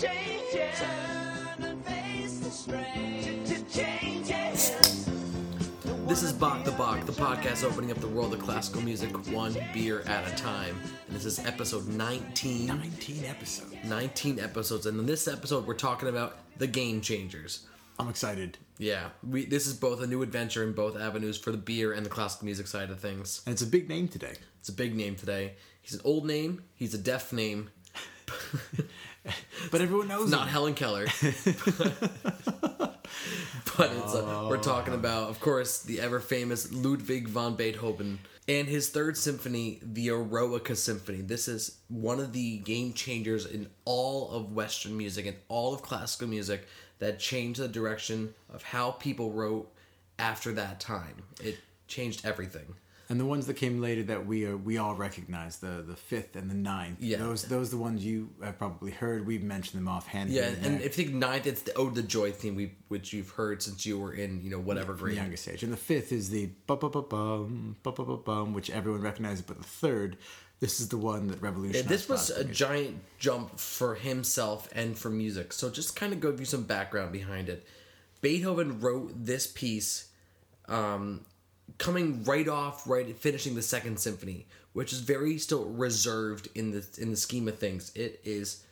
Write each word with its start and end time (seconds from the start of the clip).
changes. 0.00 0.78
Turn 0.78 1.64
and 1.64 1.84
face 1.84 2.38
the 2.38 2.50
strange 2.50 3.72
changes. 3.72 5.08
This 6.06 6.22
is 6.22 6.32
Bach 6.32 6.64
the 6.64 6.70
Bach, 6.72 7.04
the 7.06 7.12
podcast 7.12 7.64
opening 7.64 7.90
up 7.90 7.98
the 7.98 8.08
world 8.08 8.34
of 8.34 8.40
classical 8.40 8.82
music 8.82 9.10
one 9.32 9.56
beer 9.72 10.02
at 10.02 10.30
a 10.30 10.36
time. 10.36 10.76
And 11.08 11.16
this 11.16 11.24
is 11.24 11.44
episode 11.44 11.88
19. 11.88 12.66
19 12.66 13.24
episodes. 13.24 13.74
19 13.84 14.38
episodes. 14.38 14.86
And 14.86 15.00
in 15.00 15.06
this 15.06 15.26
episode, 15.26 15.66
we're 15.66 15.74
talking 15.74 16.08
about 16.08 16.38
the 16.58 16.66
game 16.66 17.00
changers. 17.00 17.66
I'm 17.98 18.08
excited. 18.08 18.58
Yeah, 18.78 19.10
we, 19.28 19.46
this 19.46 19.66
is 19.66 19.74
both 19.74 20.02
a 20.02 20.06
new 20.06 20.22
adventure 20.22 20.62
in 20.62 20.72
both 20.72 20.96
avenues 20.96 21.38
for 21.38 21.50
the 21.52 21.58
beer 21.58 21.92
and 21.92 22.04
the 22.04 22.10
classical 22.10 22.44
music 22.44 22.66
side 22.66 22.90
of 22.90 23.00
things. 23.00 23.42
And 23.46 23.52
it's 23.52 23.62
a 23.62 23.66
big 23.66 23.88
name 23.88 24.08
today. 24.08 24.34
It's 24.60 24.68
a 24.68 24.72
big 24.72 24.94
name 24.94 25.16
today. 25.16 25.54
He's 25.80 25.94
an 25.94 26.00
old 26.04 26.26
name, 26.26 26.64
he's 26.74 26.94
a 26.94 26.98
deaf 26.98 27.32
name, 27.32 27.70
But 29.70 29.80
everyone 29.80 30.08
knows 30.08 30.30
not 30.30 30.42
him. 30.42 30.48
Helen 30.48 30.74
Keller. 30.74 31.06
but 31.22 33.00
it's 33.78 34.14
uh, 34.14 34.46
we're 34.48 34.58
talking 34.58 34.94
about, 34.94 35.30
of 35.30 35.40
course, 35.40 35.82
the 35.82 36.00
ever 36.00 36.20
famous 36.20 36.70
Ludwig 36.70 37.28
van 37.28 37.54
Beethoven 37.54 38.18
and 38.46 38.68
his 38.68 38.90
third 38.90 39.16
symphony, 39.16 39.80
the 39.82 40.08
Eroica 40.08 40.76
Symphony. 40.76 41.22
This 41.22 41.48
is 41.48 41.78
one 41.88 42.20
of 42.20 42.32
the 42.32 42.58
game 42.58 42.92
changers 42.92 43.46
in 43.46 43.68
all 43.84 44.30
of 44.30 44.52
Western 44.52 44.96
music 44.96 45.26
and 45.26 45.36
all 45.48 45.72
of 45.72 45.82
classical 45.82 46.28
music 46.28 46.66
that 46.98 47.18
changed 47.18 47.60
the 47.60 47.68
direction 47.68 48.34
of 48.52 48.62
how 48.62 48.92
people 48.92 49.32
wrote 49.32 49.72
after 50.18 50.52
that 50.52 50.80
time. 50.80 51.22
It 51.42 51.58
changed 51.88 52.26
everything 52.26 52.74
and 53.08 53.20
the 53.20 53.26
ones 53.26 53.46
that 53.46 53.54
came 53.54 53.80
later 53.80 54.02
that 54.04 54.26
we 54.26 54.46
are 54.46 54.56
we 54.56 54.78
all 54.78 54.94
recognize 54.94 55.58
the 55.58 55.84
the 55.86 55.96
fifth 55.96 56.36
and 56.36 56.50
the 56.50 56.54
ninth. 56.54 56.98
Yeah, 57.00 57.18
those 57.18 57.42
those 57.44 57.68
are 57.68 57.76
the 57.76 57.82
ones 57.82 58.04
you 58.04 58.30
have 58.42 58.58
probably 58.58 58.92
heard. 58.92 59.26
We've 59.26 59.42
mentioned 59.42 59.80
them 59.80 59.88
offhand. 59.88 60.30
Yeah, 60.30 60.50
and 60.62 60.80
if 60.80 60.96
you 60.96 61.04
think 61.04 61.16
ninth, 61.16 61.46
it's 61.46 61.62
the 61.62 61.74
oh, 61.74 61.86
Ode 61.86 61.96
to 61.96 62.02
Joy 62.02 62.32
theme, 62.32 62.54
we 62.54 62.72
which 62.88 63.12
you've 63.12 63.30
heard 63.30 63.62
since 63.62 63.84
you 63.84 63.98
were 63.98 64.14
in 64.14 64.42
you 64.42 64.50
know 64.50 64.58
whatever 64.58 64.92
yeah, 64.92 64.98
grade, 64.98 65.16
youngest 65.16 65.48
age. 65.48 65.62
And 65.62 65.72
the 65.72 65.76
fifth 65.76 66.12
is 66.12 66.30
the 66.30 66.46
bum 66.66 66.78
bum 66.78 66.92
bum 66.92 67.76
bum 67.82 68.22
bum 68.24 68.54
which 68.54 68.70
everyone 68.70 69.02
recognizes. 69.02 69.42
But 69.42 69.58
the 69.58 69.64
third, 69.64 70.16
this 70.60 70.80
is 70.80 70.88
the 70.88 70.98
one 70.98 71.26
that 71.28 71.42
revolutionized. 71.42 71.84
Yeah, 71.84 71.88
this 71.88 72.08
was 72.08 72.30
a 72.30 72.44
music. 72.44 72.52
giant 72.52 73.00
jump 73.18 73.58
for 73.58 73.96
himself 73.96 74.68
and 74.72 74.96
for 74.96 75.10
music. 75.10 75.52
So 75.52 75.68
just 75.68 75.94
kind 75.94 76.14
of 76.14 76.20
go 76.20 76.30
give 76.30 76.40
you 76.40 76.46
some 76.46 76.62
background 76.62 77.12
behind 77.12 77.50
it. 77.50 77.66
Beethoven 78.22 78.80
wrote 78.80 79.12
this 79.14 79.46
piece. 79.46 80.08
Um, 80.66 81.26
coming 81.78 82.24
right 82.24 82.48
off, 82.48 82.88
right 82.88 83.16
finishing 83.16 83.54
the 83.54 83.62
second 83.62 83.98
symphony, 83.98 84.46
which 84.72 84.92
is 84.92 85.00
very 85.00 85.38
still 85.38 85.64
reserved 85.64 86.48
in 86.54 86.70
the 86.70 86.86
in 86.98 87.10
the 87.10 87.16
scheme 87.16 87.48
of 87.48 87.58
things. 87.58 87.92
It 87.94 88.20
is 88.24 88.64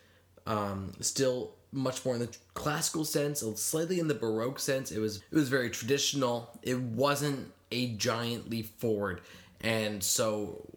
um, 0.45 0.93
still 0.99 1.55
much 1.71 2.05
more 2.05 2.13
in 2.13 2.21
the 2.21 2.35
classical 2.53 3.03
sense, 3.03 3.43
slightly 3.55 3.99
in 3.99 4.07
the 4.07 4.13
baroque 4.13 4.59
sense. 4.59 4.91
It 4.91 4.99
was 4.99 5.17
it 5.17 5.35
was 5.35 5.49
very 5.49 5.69
traditional. 5.69 6.49
It 6.61 6.79
wasn't 6.79 7.51
a 7.71 7.95
giant 7.95 8.49
leap 8.49 8.79
forward, 8.79 9.21
and 9.61 10.03
so 10.03 10.67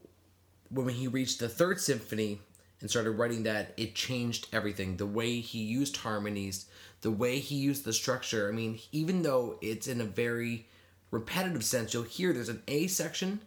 when 0.70 0.88
he 0.88 1.08
reached 1.08 1.38
the 1.38 1.48
third 1.48 1.80
symphony 1.80 2.40
and 2.80 2.90
started 2.90 3.12
writing 3.12 3.44
that, 3.44 3.72
it 3.76 3.94
changed 3.94 4.48
everything. 4.52 4.96
The 4.96 5.06
way 5.06 5.40
he 5.40 5.60
used 5.60 5.96
harmonies, 5.98 6.66
the 7.00 7.10
way 7.10 7.38
he 7.38 7.56
used 7.56 7.84
the 7.84 7.92
structure. 7.92 8.48
I 8.48 8.52
mean, 8.52 8.78
even 8.92 9.22
though 9.22 9.58
it's 9.62 9.86
in 9.86 10.00
a 10.00 10.04
very 10.04 10.66
repetitive 11.10 11.64
sense, 11.64 11.94
you'll 11.94 12.02
hear 12.02 12.32
there's 12.32 12.48
an 12.48 12.62
A 12.68 12.86
section, 12.86 13.40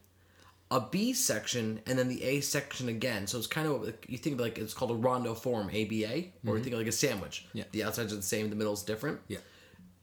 a 0.71 0.81
B 0.81 1.13
section, 1.13 1.81
and 1.85 1.97
then 1.97 2.07
the 2.07 2.23
A 2.23 2.41
section 2.41 2.89
again. 2.89 3.27
So 3.27 3.37
it's 3.37 3.47
kind 3.47 3.67
of 3.67 3.81
what 3.81 4.09
you 4.09 4.17
think 4.17 4.35
of 4.35 4.41
like 4.41 4.57
it's 4.57 4.73
called 4.73 4.91
a 4.91 4.95
rondo 4.95 5.33
form, 5.33 5.67
ABA, 5.67 5.75
or 5.75 5.81
you 5.81 6.01
mm-hmm. 6.01 6.55
think 6.61 6.73
of 6.73 6.79
like 6.79 6.87
a 6.87 6.91
sandwich. 6.91 7.45
Yeah. 7.53 7.63
The 7.71 7.83
outsides 7.83 8.13
are 8.13 8.17
the 8.17 8.21
same, 8.21 8.49
the 8.49 8.55
middle's 8.55 8.83
different 8.83 9.19
Yeah. 9.27 9.39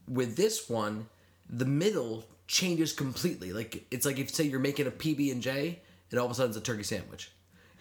with 0.07 0.35
this 0.35 0.69
one, 0.69 1.07
the 1.49 1.65
middle 1.65 2.25
changes 2.47 2.93
completely. 2.93 3.53
Like 3.53 3.85
it's 3.91 4.05
like 4.05 4.19
if 4.19 4.33
say 4.33 4.45
you're 4.45 4.59
making 4.59 4.87
a 4.87 4.91
PB 4.91 5.31
and 5.31 5.41
J, 5.41 5.79
and 6.11 6.19
all 6.19 6.25
of 6.25 6.31
a 6.31 6.35
sudden 6.35 6.51
it's 6.51 6.57
a 6.57 6.61
turkey 6.61 6.83
sandwich. 6.83 7.31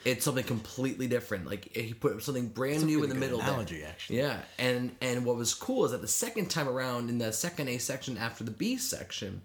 It's 0.05 0.25
something 0.25 0.45
completely 0.45 1.09
different. 1.09 1.47
Like 1.47 1.75
he 1.75 1.93
put 1.93 2.23
something 2.23 2.49
brand 2.49 2.85
new 2.85 3.03
in 3.03 3.09
the 3.09 3.15
middle. 3.17 3.39
there. 3.39 3.49
analogy, 3.49 3.83
actually. 3.83 4.19
Yeah, 4.19 4.39
and 4.59 4.95
and 5.01 5.25
what 5.25 5.37
was 5.37 5.55
cool 5.55 5.85
is 5.85 5.93
that 5.93 6.01
the 6.01 6.09
second 6.09 6.49
time 6.49 6.69
around 6.69 7.09
in 7.11 7.19
the 7.19 7.33
second 7.33 7.69
A 7.69 7.79
section 7.79 8.17
after 8.17 8.45
the 8.45 8.51
B 8.53 8.77
section, 8.77 9.43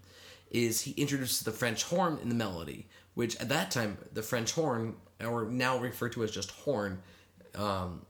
is 0.52 0.82
he 0.82 0.92
introduces 0.92 1.40
the 1.40 1.50
French 1.50 1.82
horn 1.84 2.18
in 2.22 2.28
the 2.28 2.34
melody, 2.34 2.86
which 3.14 3.34
at 3.40 3.48
that 3.48 3.70
time 3.72 3.98
the 4.12 4.22
French 4.22 4.52
horn, 4.52 4.94
or 5.20 5.46
now 5.46 5.78
referred 5.78 6.12
to 6.12 6.22
as 6.22 6.30
just 6.30 6.50
horn, 6.52 7.02
um, 7.56 8.06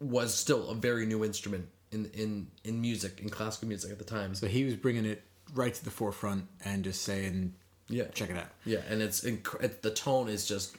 was 0.00 0.34
still 0.34 0.68
a 0.70 0.74
very 0.74 1.06
new 1.06 1.24
instrument 1.24 1.68
in 1.92 2.10
in 2.12 2.48
in 2.64 2.80
music 2.80 3.20
in 3.20 3.28
classical 3.30 3.68
music 3.68 3.90
at 3.90 3.98
the 3.98 4.04
time. 4.04 4.34
So 4.34 4.46
he 4.46 4.64
was 4.64 4.74
bringing 4.76 5.04
it 5.06 5.22
right 5.54 5.72
to 5.74 5.84
the 5.84 5.90
forefront 5.90 6.46
and 6.64 6.84
just 6.84 7.02
saying, 7.02 7.54
Yeah. 7.88 8.04
check 8.14 8.30
it 8.30 8.36
out." 8.36 8.50
Yeah, 8.64 8.80
and 8.88 9.00
it's 9.02 9.22
inc- 9.22 9.80
the 9.80 9.90
tone 9.90 10.28
is 10.28 10.46
just 10.46 10.76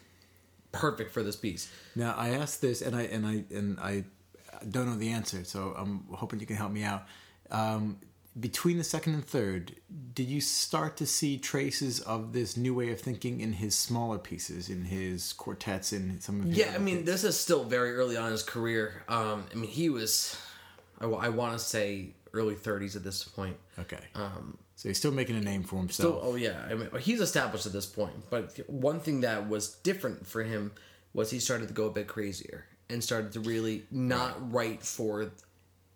perfect 0.71 1.11
for 1.11 1.23
this 1.23 1.35
piece. 1.35 1.69
Now 1.95 2.13
I 2.17 2.29
asked 2.29 2.61
this, 2.61 2.81
and 2.81 2.95
I 2.95 3.03
and 3.03 3.25
I 3.25 3.43
and 3.53 3.79
I 3.79 4.03
don't 4.69 4.85
know 4.87 4.97
the 4.97 5.09
answer, 5.11 5.43
so 5.43 5.73
I'm 5.77 6.05
hoping 6.13 6.39
you 6.39 6.45
can 6.45 6.55
help 6.55 6.71
me 6.71 6.83
out. 6.83 7.05
Um, 7.49 7.97
between 8.39 8.77
the 8.77 8.83
second 8.83 9.13
and 9.13 9.25
third, 9.25 9.75
did 10.13 10.27
you 10.27 10.39
start 10.39 10.95
to 10.97 11.05
see 11.05 11.37
traces 11.37 11.99
of 11.99 12.31
this 12.31 12.55
new 12.55 12.73
way 12.73 12.91
of 12.91 13.01
thinking 13.01 13.41
in 13.41 13.53
his 13.53 13.75
smaller 13.75 14.17
pieces, 14.17 14.69
in 14.69 14.85
his 14.85 15.33
quartets, 15.33 15.91
in 15.91 16.21
some 16.21 16.39
of 16.39 16.47
his 16.47 16.57
Yeah, 16.57 16.71
I 16.73 16.77
mean, 16.77 17.03
this 17.03 17.23
is 17.25 17.37
still 17.37 17.65
very 17.65 17.93
early 17.93 18.15
on 18.15 18.27
in 18.27 18.31
his 18.31 18.43
career. 18.43 19.03
Um, 19.09 19.45
I 19.51 19.55
mean, 19.55 19.69
he 19.69 19.89
was, 19.89 20.37
I, 21.01 21.05
want 21.29 21.53
to 21.53 21.59
say 21.59 22.13
early 22.33 22.55
30s 22.55 22.95
at 22.95 23.03
this 23.03 23.23
point. 23.25 23.57
okay. 23.77 23.99
Um, 24.15 24.57
so 24.77 24.87
he's 24.87 24.97
still 24.97 25.11
making 25.11 25.35
a 25.35 25.41
name 25.41 25.63
for 25.63 25.75
himself. 25.75 26.17
Still, 26.17 26.21
oh 26.23 26.35
yeah, 26.35 26.65
I 26.69 26.73
mean, 26.73 26.89
he's 27.01 27.21
established 27.21 27.65
at 27.65 27.73
this 27.73 27.85
point. 27.85 28.13
But 28.29 28.57
one 28.67 28.99
thing 28.99 29.21
that 29.21 29.47
was 29.47 29.75
different 29.75 30.25
for 30.25 30.41
him 30.41 30.71
was 31.13 31.29
he 31.29 31.39
started 31.39 31.67
to 31.67 31.73
go 31.73 31.85
a 31.85 31.91
bit 31.91 32.07
crazier 32.07 32.65
and 32.89 33.03
started 33.03 33.33
to 33.33 33.41
really 33.41 33.83
not 33.91 34.51
write 34.51 34.83
for 34.83 35.31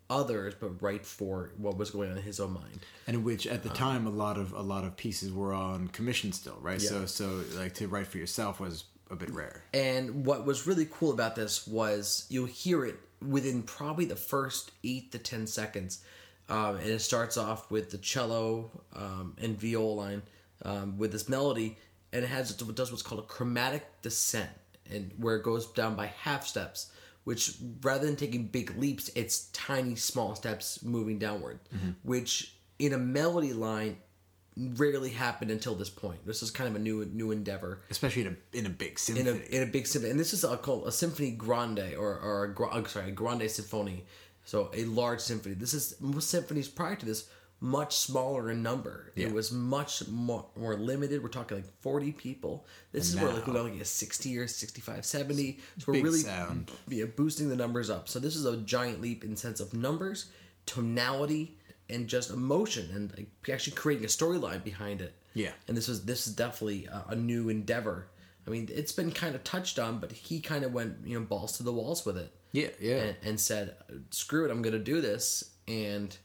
others, 0.08 0.54
but 0.58 0.80
write 0.82 1.04
for 1.04 1.50
what 1.56 1.76
was 1.76 1.90
going 1.90 2.10
on 2.10 2.16
in 2.16 2.22
his 2.22 2.40
own 2.40 2.52
mind. 2.52 2.80
and 3.06 3.24
which 3.24 3.46
at 3.46 3.62
the 3.62 3.68
time 3.70 4.06
a 4.06 4.10
lot 4.10 4.38
of 4.38 4.52
a 4.52 4.62
lot 4.62 4.84
of 4.84 4.96
pieces 4.96 5.32
were 5.32 5.52
on 5.52 5.88
commission 5.88 6.32
still, 6.32 6.58
right? 6.60 6.80
Yeah. 6.80 6.90
So 6.90 7.06
so 7.06 7.42
like 7.54 7.74
to 7.74 7.88
write 7.88 8.06
for 8.06 8.18
yourself 8.18 8.60
was 8.60 8.84
a 9.10 9.16
bit 9.16 9.30
rare. 9.30 9.62
And 9.72 10.24
what 10.26 10.44
was 10.44 10.66
really 10.66 10.86
cool 10.90 11.12
about 11.12 11.36
this 11.36 11.66
was 11.66 12.26
you'll 12.28 12.46
hear 12.46 12.84
it 12.84 12.96
within 13.26 13.62
probably 13.62 14.04
the 14.04 14.16
first 14.16 14.72
eight 14.84 15.12
to 15.12 15.18
ten 15.18 15.46
seconds. 15.46 16.02
Um, 16.48 16.76
and 16.76 16.86
it 16.86 17.00
starts 17.00 17.36
off 17.36 17.72
with 17.72 17.90
the 17.90 17.98
cello 17.98 18.70
um, 18.94 19.34
and 19.40 19.60
viola 19.60 19.92
line 19.92 20.22
um, 20.64 20.96
with 20.96 21.10
this 21.10 21.28
melody, 21.28 21.76
and 22.12 22.22
it 22.24 22.28
has 22.28 22.52
it 22.52 22.74
does 22.76 22.92
what's 22.92 23.02
called 23.02 23.20
a 23.20 23.26
chromatic 23.26 23.84
descent, 24.02 24.50
and 24.88 25.10
where 25.16 25.34
it 25.36 25.42
goes 25.42 25.66
down 25.66 25.96
by 25.96 26.06
half 26.06 26.46
steps. 26.46 26.92
Which 27.26 27.56
rather 27.82 28.06
than 28.06 28.14
taking 28.14 28.46
big 28.46 28.78
leaps, 28.78 29.10
it's 29.16 29.48
tiny 29.52 29.96
small 29.96 30.36
steps 30.36 30.80
moving 30.84 31.18
downward. 31.18 31.58
Mm-hmm. 31.74 31.90
Which 32.04 32.54
in 32.78 32.92
a 32.92 32.98
melody 32.98 33.52
line 33.52 33.96
rarely 34.56 35.10
happened 35.10 35.50
until 35.50 35.74
this 35.74 35.90
point. 35.90 36.24
This 36.24 36.40
is 36.40 36.52
kind 36.52 36.70
of 36.70 36.76
a 36.76 36.78
new 36.78 37.04
new 37.04 37.32
endeavor 37.32 37.80
Especially 37.90 38.22
in 38.22 38.28
a 38.28 38.56
in 38.56 38.66
a 38.66 38.70
big 38.70 38.90
in 38.90 38.96
symphony. 38.98 39.28
a 39.28 39.56
in 39.56 39.62
a 39.64 39.66
big 39.66 39.88
symphony, 39.88 40.12
and 40.12 40.20
this 40.20 40.32
is 40.32 40.44
a, 40.44 40.56
called 40.56 40.86
a 40.86 40.92
symphony 40.92 41.32
grande 41.32 41.94
or 41.98 42.16
or 42.16 42.54
a, 42.72 42.88
sorry, 42.88 43.08
a 43.08 43.12
grande 43.12 43.50
symphony. 43.50 44.04
So 44.44 44.70
a 44.72 44.84
large 44.84 45.18
symphony. 45.18 45.56
This 45.56 45.74
is 45.74 45.96
most 46.00 46.30
symphonies 46.30 46.68
prior 46.68 46.94
to 46.94 47.04
this 47.04 47.28
much 47.60 47.96
smaller 47.96 48.50
in 48.50 48.62
number. 48.62 49.12
Yeah. 49.14 49.28
It 49.28 49.32
was 49.32 49.50
much 49.50 50.06
more, 50.08 50.46
more 50.56 50.76
limited. 50.76 51.22
We're 51.22 51.28
talking 51.28 51.56
like 51.58 51.80
40 51.80 52.12
people. 52.12 52.66
This 52.92 53.12
And 53.12 53.18
is 53.20 53.24
where 53.24 53.34
like 53.34 53.46
we're 53.46 53.62
like 53.62 53.80
a 53.80 53.84
60 53.84 54.38
or 54.38 54.46
65, 54.46 55.04
70. 55.04 55.58
So 55.78 55.84
we're 55.86 55.92
Big 55.94 56.04
really 56.04 56.18
sound. 56.18 56.70
yeah, 56.88 57.06
boosting 57.06 57.48
the 57.48 57.56
numbers 57.56 57.88
up. 57.88 58.08
So 58.08 58.18
this 58.18 58.36
is 58.36 58.44
a 58.44 58.58
giant 58.58 59.00
leap 59.00 59.24
in 59.24 59.36
sense 59.36 59.60
of 59.60 59.72
numbers, 59.74 60.26
tonality, 60.66 61.56
and 61.88 62.08
just 62.08 62.30
emotion, 62.30 62.90
and 62.92 63.12
like, 63.16 63.28
actually 63.52 63.76
creating 63.76 64.04
a 64.04 64.08
storyline 64.08 64.62
behind 64.62 65.00
it. 65.00 65.14
Yeah. 65.34 65.52
And 65.68 65.76
this 65.76 65.88
was 65.88 66.04
this 66.04 66.26
is 66.26 66.34
definitely 66.34 66.86
a, 66.86 67.04
a 67.10 67.16
new 67.16 67.48
endeavor. 67.48 68.08
I 68.46 68.50
mean, 68.50 68.68
it's 68.72 68.92
been 68.92 69.10
kind 69.12 69.34
of 69.34 69.42
touched 69.44 69.78
on, 69.78 69.98
but 69.98 70.12
he 70.12 70.40
kind 70.40 70.64
of 70.64 70.72
went 70.72 70.96
you 71.04 71.18
know 71.18 71.24
balls 71.24 71.56
to 71.58 71.62
the 71.62 71.72
walls 71.72 72.04
with 72.04 72.16
it 72.18 72.32
yeah, 72.52 72.68
yeah. 72.80 72.96
and, 72.96 73.16
and 73.22 73.40
said, 73.40 73.76
"Screw 74.10 74.44
it, 74.44 74.50
I'm 74.50 74.62
going 74.62 74.72
to 74.72 74.78
do 74.78 75.00
this." 75.00 75.50
And 75.68 76.16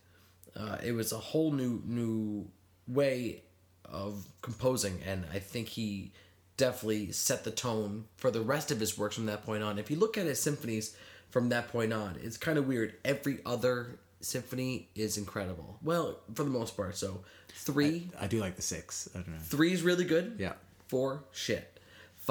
uh, 0.55 0.77
it 0.83 0.91
was 0.91 1.11
a 1.11 1.17
whole 1.17 1.51
new 1.51 1.81
new 1.85 2.47
way 2.87 3.43
of 3.85 4.25
composing, 4.41 4.99
and 5.05 5.25
I 5.33 5.39
think 5.39 5.69
he 5.69 6.11
definitely 6.57 7.11
set 7.11 7.43
the 7.43 7.51
tone 7.51 8.05
for 8.17 8.31
the 8.31 8.41
rest 8.41 8.71
of 8.71 8.79
his 8.79 8.97
works 8.97 9.15
from 9.15 9.25
that 9.25 9.43
point 9.43 9.63
on. 9.63 9.79
If 9.79 9.89
you 9.89 9.97
look 9.97 10.17
at 10.17 10.25
his 10.25 10.41
symphonies 10.41 10.95
from 11.29 11.49
that 11.49 11.69
point 11.69 11.93
on, 11.93 12.17
it's 12.21 12.37
kind 12.37 12.57
of 12.57 12.67
weird. 12.67 12.93
Every 13.03 13.39
other 13.45 13.99
symphony 14.21 14.89
is 14.95 15.17
incredible. 15.17 15.79
Well, 15.81 16.19
for 16.35 16.43
the 16.43 16.49
most 16.49 16.77
part. 16.77 16.95
So 16.95 17.21
three, 17.49 18.09
I 18.19 18.27
do 18.27 18.39
like 18.39 18.55
the 18.55 18.61
six. 18.61 19.09
I 19.13 19.19
don't 19.19 19.29
know. 19.29 19.37
three 19.41 19.73
is 19.73 19.81
really 19.81 20.05
good. 20.05 20.35
Yeah. 20.39 20.53
Four, 20.87 21.23
shit. 21.31 21.70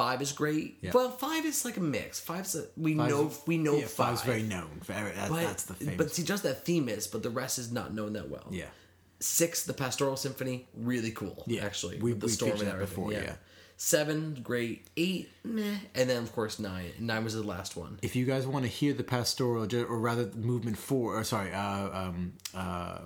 Five 0.02 0.22
is 0.22 0.32
great. 0.32 0.78
Yeah. 0.80 0.92
Well, 0.94 1.10
five 1.10 1.44
is 1.44 1.64
like 1.64 1.76
a 1.76 1.80
mix. 1.80 2.18
Five's 2.20 2.54
a, 2.54 2.64
we 2.76 2.94
Five's- 2.96 3.10
know 3.12 3.30
we 3.46 3.58
know 3.58 3.74
yeah, 3.76 3.86
five. 3.86 4.06
five's 4.08 4.22
very 4.22 4.42
known. 4.42 4.80
Very, 4.84 5.12
that, 5.12 5.28
but, 5.28 5.42
that's 5.42 5.64
the 5.64 5.74
famous. 5.74 5.96
but 5.96 6.10
see, 6.14 6.22
just 6.22 6.42
that 6.44 6.64
theme 6.64 6.88
is, 6.88 7.06
but 7.06 7.22
the 7.22 7.30
rest 7.30 7.58
is 7.58 7.70
not 7.70 7.92
known 7.92 8.14
that 8.14 8.28
well. 8.30 8.46
yeah. 8.50 8.66
Six, 9.22 9.64
the 9.64 9.74
Pastoral 9.74 10.16
Symphony, 10.16 10.66
really 10.74 11.10
cool. 11.10 11.44
Yeah. 11.46 11.64
actually, 11.66 11.98
We- 11.98 12.14
the 12.14 12.26
we 12.26 12.32
storm 12.32 12.52
and 12.52 12.60
that 12.62 12.74
everything. 12.74 12.94
before, 12.96 13.12
yeah. 13.12 13.22
yeah. 13.22 13.34
Seven, 13.76 14.38
great. 14.42 14.86
Eight, 14.96 15.30
meh. 15.44 15.76
And 15.94 16.08
then 16.10 16.22
of 16.22 16.32
course 16.32 16.58
nine. 16.58 16.92
Nine 16.98 17.24
was 17.24 17.34
the 17.34 17.42
last 17.42 17.76
one. 17.76 17.98
If 18.02 18.14
you 18.16 18.24
guys 18.26 18.46
want 18.46 18.64
to 18.64 18.70
hear 18.70 18.92
the 18.92 19.04
pastoral, 19.04 19.66
or 19.74 19.98
rather, 19.98 20.30
movement 20.34 20.76
four, 20.78 21.18
or 21.18 21.24
sorry, 21.24 21.50
uh, 21.52 21.88
um, 22.08 22.32
uh, 22.54 22.98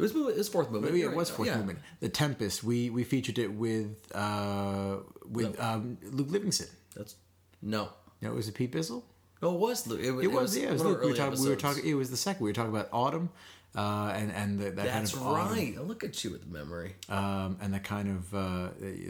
It 0.00 0.14
was 0.14 0.14
it 0.34 0.36
was 0.38 0.48
fourth 0.48 0.70
movement. 0.70 0.92
Maybe 0.94 1.04
it 1.04 1.14
was 1.14 1.30
fourth 1.30 1.48
Yeah. 1.48 1.56
movement. 1.58 1.78
The 2.00 2.08
Tempest. 2.08 2.64
We 2.64 2.90
we 2.90 3.04
featured 3.04 3.38
it 3.38 3.52
with 3.52 3.94
uh, 4.14 4.96
with 5.28 5.58
um, 5.60 5.98
Luke 6.10 6.30
Livingston. 6.30 6.68
That's 6.96 7.14
no. 7.62 7.90
No, 8.22 8.32
it 8.32 8.34
was 8.34 8.48
it 8.48 8.54
Pete 8.54 8.72
Bizzle? 8.72 9.02
No, 9.42 9.54
it 9.54 9.58
was. 9.58 9.86
Lu- 9.86 9.96
It 9.96 10.10
was. 10.10 10.24
It 10.24 10.32
was, 10.32 10.56
yeah. 10.56 10.64
It 10.68 10.72
was 10.72 10.82
Luke. 10.84 11.00
We 11.02 11.10
were, 11.10 11.16
talking, 11.16 11.42
we 11.42 11.48
were 11.48 11.56
talking. 11.56 11.86
It 11.86 11.94
was 11.94 12.10
the 12.10 12.16
second. 12.16 12.44
We 12.44 12.50
were 12.50 12.54
talking 12.54 12.70
about 12.74 12.88
autumn, 12.92 13.30
uh, 13.74 14.12
and 14.14 14.30
and 14.32 14.58
the, 14.58 14.64
that 14.72 14.76
That's 14.76 15.14
kind 15.14 15.26
of 15.26 15.50
right. 15.56 15.86
Look 15.86 16.04
at 16.04 16.22
you 16.22 16.30
with 16.32 16.42
the 16.44 16.58
memory. 16.58 16.96
um, 17.08 17.56
and 17.62 17.72
that 17.72 17.84
kind 17.84 18.08
of 18.10 18.34
uh, 18.34 18.68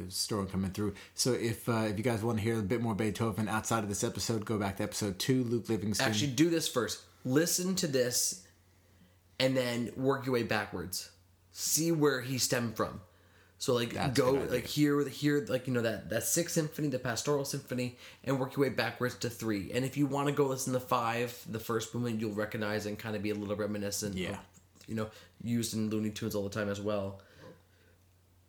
story 0.08 0.46
coming 0.46 0.70
through. 0.70 0.94
So 1.14 1.32
if 1.32 1.68
uh, 1.68 1.86
if 1.90 1.98
you 1.98 2.04
guys 2.04 2.22
want 2.22 2.38
to 2.38 2.44
hear 2.44 2.58
a 2.58 2.62
bit 2.62 2.80
more 2.80 2.94
Beethoven 2.94 3.48
outside 3.48 3.82
of 3.82 3.88
this 3.88 4.04
episode, 4.04 4.44
go 4.44 4.56
back 4.58 4.76
to 4.76 4.84
episode 4.84 5.18
two. 5.18 5.42
Luke 5.44 5.68
Livingston. 5.68 6.06
Actually, 6.06 6.32
do 6.32 6.48
this 6.50 6.68
first. 6.68 7.00
Listen 7.24 7.74
to 7.74 7.86
this, 7.88 8.46
and 9.40 9.56
then 9.56 9.90
work 9.96 10.26
your 10.26 10.34
way 10.34 10.44
backwards. 10.44 11.10
See 11.50 11.90
where 11.90 12.20
he 12.20 12.38
stemmed 12.38 12.76
from. 12.76 13.00
So 13.58 13.74
like 13.74 13.92
That's 13.92 14.16
go 14.16 14.32
like 14.32 14.66
here 14.66 15.06
here 15.06 15.44
like 15.48 15.66
you 15.66 15.72
know 15.72 15.82
that 15.82 16.08
that 16.10 16.24
sixth 16.24 16.54
symphony, 16.54 16.88
the 16.88 16.98
pastoral 16.98 17.44
symphony, 17.44 17.98
and 18.24 18.38
work 18.38 18.56
your 18.56 18.66
way 18.66 18.70
backwards 18.70 19.16
to 19.16 19.28
three. 19.30 19.70
And 19.72 19.84
if 19.84 19.96
you 19.96 20.06
want 20.06 20.28
to 20.28 20.32
go 20.32 20.46
listen 20.46 20.72
to 20.74 20.80
five, 20.80 21.38
the 21.48 21.58
first 21.58 21.94
movement, 21.94 22.20
you'll 22.20 22.32
recognize 22.32 22.86
and 22.86 22.98
kind 22.98 23.16
of 23.16 23.22
be 23.22 23.30
a 23.30 23.34
little 23.34 23.56
reminiscent. 23.56 24.16
Yeah. 24.16 24.30
Of, 24.30 24.38
you 24.86 24.94
know, 24.94 25.08
used 25.42 25.74
in 25.74 25.90
Looney 25.90 26.10
Tunes 26.10 26.34
all 26.34 26.42
the 26.42 26.50
time 26.50 26.68
as 26.68 26.80
well. 26.80 27.20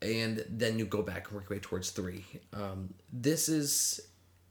And 0.01 0.45
then 0.49 0.79
you 0.79 0.85
go 0.85 1.01
back 1.01 1.27
and 1.27 1.35
work 1.35 1.49
your 1.49 1.57
way 1.57 1.61
towards 1.61 1.91
three. 1.91 2.25
Um, 2.53 2.93
this 3.11 3.49
is 3.49 3.99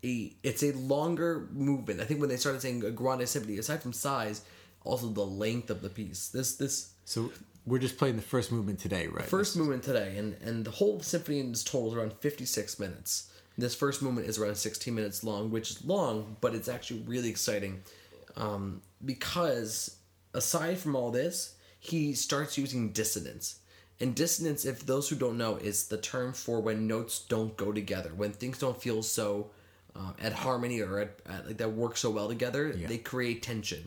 a 0.05 0.33
it's 0.43 0.63
a 0.63 0.73
longer 0.73 1.49
movement. 1.53 2.01
I 2.01 2.05
think 2.05 2.21
when 2.21 2.29
they 2.29 2.37
started 2.37 2.61
saying 2.61 2.85
a 2.85 2.91
grande 2.91 3.29
symphony, 3.29 3.59
aside 3.59 3.83
from 3.83 3.93
size, 3.93 4.43
also 4.85 5.09
the 5.09 5.27
length 5.27 5.71
of 5.71 5.83
the 5.83 5.91
piece. 5.91 6.29
This 6.29 6.57
this 6.57 6.93
So 7.05 7.31
we're 7.67 7.79
just 7.79 7.99
playing 7.99 8.17
the 8.17 8.23
first 8.23 8.51
movement 8.53 8.79
today, 8.79 9.07
right? 9.07 9.25
first 9.25 9.57
movement 9.57 9.83
today, 9.83 10.17
and 10.17 10.37
and 10.43 10.65
the 10.65 10.71
whole 10.71 11.01
symphony 11.01 11.41
in 11.41 11.53
total 11.53 11.89
is 11.89 11.95
around 11.95 12.13
fifty 12.15 12.45
six 12.45 12.79
minutes. 12.79 13.31
This 13.59 13.75
first 13.75 14.01
movement 14.01 14.27
is 14.27 14.39
around 14.39 14.57
sixteen 14.57 14.95
minutes 14.95 15.23
long, 15.23 15.51
which 15.51 15.71
is 15.71 15.85
long, 15.85 16.37
but 16.41 16.55
it's 16.55 16.69
actually 16.69 17.01
really 17.01 17.29
exciting, 17.29 17.83
um, 18.37 18.81
because 19.05 19.97
aside 20.33 20.79
from 20.79 20.97
all 20.97 21.11
this, 21.11 21.57
he 21.79 22.15
starts 22.15 22.57
using 22.57 22.91
dissonance. 22.93 23.57
And 24.03 24.15
dissonance, 24.15 24.65
if 24.65 24.87
those 24.87 25.11
who 25.11 25.17
don't 25.17 25.37
know, 25.37 25.57
is 25.57 25.89
the 25.89 25.99
term 25.99 26.33
for 26.33 26.63
when 26.63 26.87
notes 26.87 27.19
don't 27.29 27.55
go 27.59 27.71
together, 27.71 28.13
when 28.17 28.33
things 28.33 28.57
don't 28.57 28.81
feel 28.81 29.03
so 29.03 29.51
uh, 29.95 30.13
at 30.23 30.33
harmony 30.33 30.81
or 30.81 31.01
at, 31.01 31.19
at 31.27 31.47
like 31.47 31.59
that 31.59 31.73
work 31.73 31.99
so 31.99 32.09
well 32.09 32.29
together, 32.29 32.73
they 32.73 32.97
create 32.97 33.43
tension. 33.43 33.85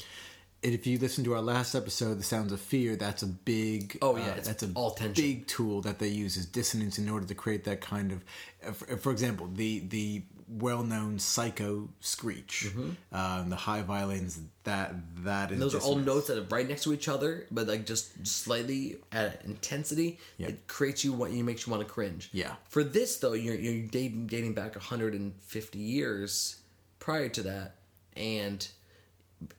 And 0.64 0.74
if 0.74 0.88
you 0.88 0.98
listen 0.98 1.24
to 1.26 1.34
our 1.34 1.42
last 1.42 1.76
episode, 1.76 2.20
"The 2.20 2.24
Sounds 2.24 2.52
of 2.54 2.60
Fear," 2.62 2.96
that's 2.96 3.22
a 3.22 3.28
big. 3.28 3.98
Oh, 4.02 4.16
yeah, 4.16 4.28
uh, 4.28 4.36
that's 4.42 4.64
a 4.64 4.72
all 4.76 4.92
tension. 4.92 5.24
big 5.24 5.48
tool 5.48 5.82
that 5.82 6.00
they 6.00 6.08
use 6.08 6.38
is 6.38 6.46
dissonance 6.46 6.98
in 6.98 7.10
order 7.10 7.26
to 7.26 7.36
create 7.36 7.66
that 7.66 7.82
kind 7.82 8.12
of. 8.14 8.24
uh, 8.66 8.72
For, 8.72 8.98
for 8.98 9.12
example, 9.12 9.50
the 9.54 9.80
the 9.80 10.24
well-known 10.48 11.18
psycho 11.20 11.90
screech, 12.00 12.68
um, 13.12 13.50
the 13.50 13.56
high 13.56 13.82
violins. 13.82 14.40
That 14.64 14.94
that 15.24 15.52
is. 15.52 15.56
Mm-hmm. 15.56 15.60
Those 15.60 15.76
are 15.76 15.82
all 15.82 15.96
notes 15.96 16.28
that 16.28 16.38
are 16.38 16.48
right 16.56 16.68
next 16.68 16.84
to 16.84 16.94
each 16.94 17.10
other, 17.10 17.46
but 17.52 17.68
like 17.68 17.86
just 17.86 18.26
slightly 18.26 18.98
at 19.12 19.44
intensity. 19.44 20.20
Yeah. 20.38 20.48
It 20.50 20.68
creates 20.68 21.04
you 21.04 21.12
what 21.12 21.32
you 21.32 21.44
makes 21.44 21.66
you 21.68 21.72
want 21.72 21.86
to 21.86 21.92
cringe. 21.92 22.30
Yeah. 22.32 22.56
For 22.70 22.84
this 22.86 23.18
though, 23.18 23.34
you're 23.34 23.56
you're 23.56 23.86
dating 23.88 24.28
dating 24.28 24.54
back 24.54 24.76
150 24.76 25.80
years 25.80 26.58
prior 27.00 27.28
to 27.30 27.42
that, 27.44 27.76
and 28.16 28.66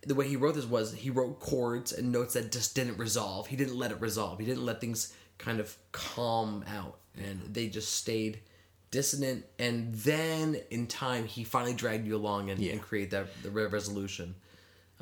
the 0.06 0.14
way 0.14 0.28
he 0.28 0.36
wrote 0.36 0.54
this 0.54 0.66
was 0.66 0.94
he 0.94 1.10
wrote 1.10 1.40
chords 1.40 1.92
and 1.92 2.12
notes 2.12 2.34
that 2.34 2.52
just 2.52 2.75
didn't 2.75 2.98
resolve. 2.98 3.46
He 3.48 3.56
didn't 3.56 3.76
let 3.76 3.90
it 3.90 4.00
resolve. 4.00 4.38
He 4.38 4.44
didn't 4.46 4.64
let 4.64 4.81
things 4.81 5.12
kind 5.38 5.60
of 5.60 5.76
calm 5.92 6.64
out, 6.69 6.98
and 7.16 7.40
they 7.52 7.69
just 7.69 7.92
stayed 7.94 8.40
dissonant. 8.90 9.44
And 9.58 9.92
then 9.94 10.56
in 10.70 10.86
time, 10.86 11.25
he 11.26 11.42
finally 11.44 11.75
dragged 11.75 12.06
you 12.06 12.16
along 12.16 12.50
and, 12.50 12.60
Yeah. 12.60 12.72
and 12.72 12.82
create 12.82 13.10
that 13.10 13.26
the 13.42 13.50
resolution. 13.50 14.36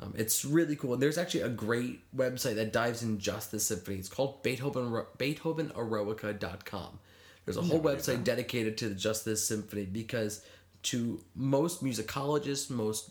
Um, 0.01 0.15
it's 0.17 0.45
really 0.45 0.75
cool. 0.75 0.95
And 0.95 1.03
there's 1.03 1.19
actually 1.19 1.43
a 1.43 1.51
great 1.51 2.01
website 2.17 2.55
that 2.55 2.73
dives 2.73 3.03
in 3.03 3.19
just 3.19 3.53
this 3.53 3.65
symphony. 3.67 3.99
It's 3.99 4.09
called 4.09 4.43
Beethoven 4.43 4.91
BeethovenEroica.com. 5.19 6.99
There's 7.45 7.57
a 7.57 7.63
whole 7.63 7.81
website 7.81 8.25
dedicated 8.25 8.79
to 8.79 8.95
just 8.95 9.25
this 9.25 9.45
symphony 9.47 9.85
because 9.85 10.43
to 10.85 11.23
most 11.35 11.85
musicologists, 11.85 12.71
most 12.71 13.11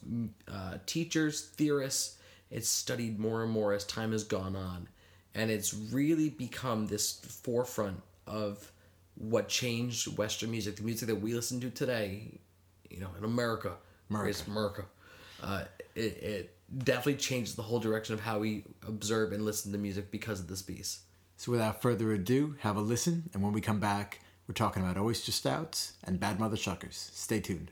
uh, 0.52 0.78
teachers, 0.86 1.42
theorists, 1.42 2.18
it's 2.50 2.68
studied 2.68 3.18
more 3.20 3.44
and 3.44 3.52
more 3.52 3.74
as 3.74 3.86
time 3.86 4.12
has 4.12 4.24
gone 4.24 4.56
on, 4.56 4.88
and 5.34 5.50
it's 5.50 5.74
really 5.74 6.30
become 6.30 6.88
this 6.88 7.14
forefront 7.44 8.02
of 8.28 8.72
what 9.16 9.48
changed 9.48 10.18
Western 10.18 10.52
music, 10.52 10.76
the 10.76 10.84
music 10.84 11.08
that 11.08 11.16
we 11.16 11.34
listen 11.34 11.60
to 11.62 11.70
today. 11.70 12.40
You 12.90 13.00
know, 13.00 13.10
in 13.18 13.24
America, 13.24 13.74
America. 14.10 14.44
America. 14.48 14.86
Uh, 15.42 15.64
it, 15.96 16.02
it 16.22 16.56
definitely 16.78 17.16
changes 17.16 17.56
the 17.56 17.62
whole 17.62 17.80
direction 17.80 18.14
of 18.14 18.20
how 18.20 18.40
we 18.40 18.66
observe 18.88 19.32
and 19.32 19.46
listen 19.46 19.72
to 19.72 19.78
music 19.78 20.12
because 20.12 20.40
of 20.40 20.48
this 20.48 20.62
piece. 20.62 21.00
So 21.38 21.52
without 21.52 21.82
further 21.82 22.12
ado, 22.12 22.56
have 22.60 22.76
a 22.76 22.82
listen, 22.82 23.30
and 23.34 23.42
when 23.42 23.54
we 23.54 23.62
come 23.62 23.80
back, 23.80 24.20
we're 24.52 24.56
talking 24.56 24.84
about 24.84 24.98
oyster 24.98 25.32
stouts 25.32 25.94
and 26.04 26.20
bad 26.20 26.38
mother 26.38 26.58
shuckers. 26.58 26.96
Stay 26.96 27.40
tuned. 27.40 27.72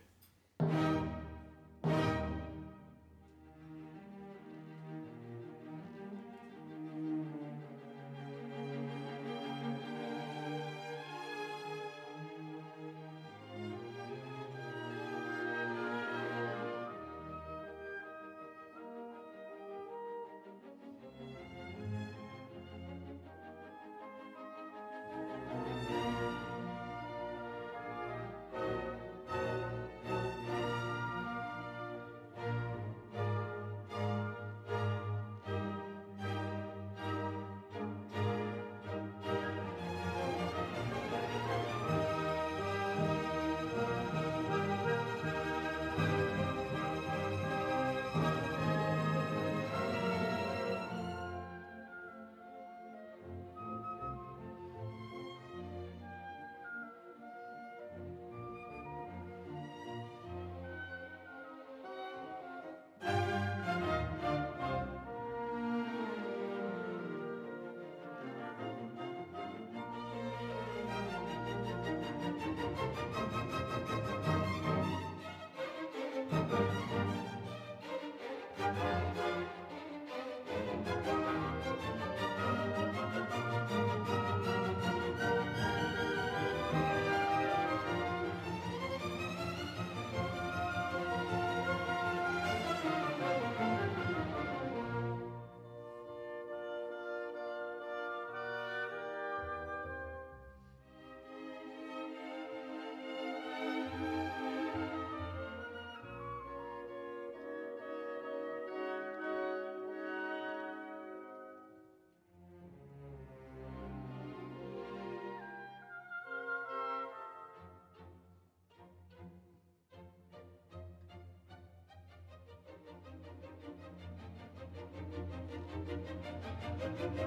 Thank 127.00 127.18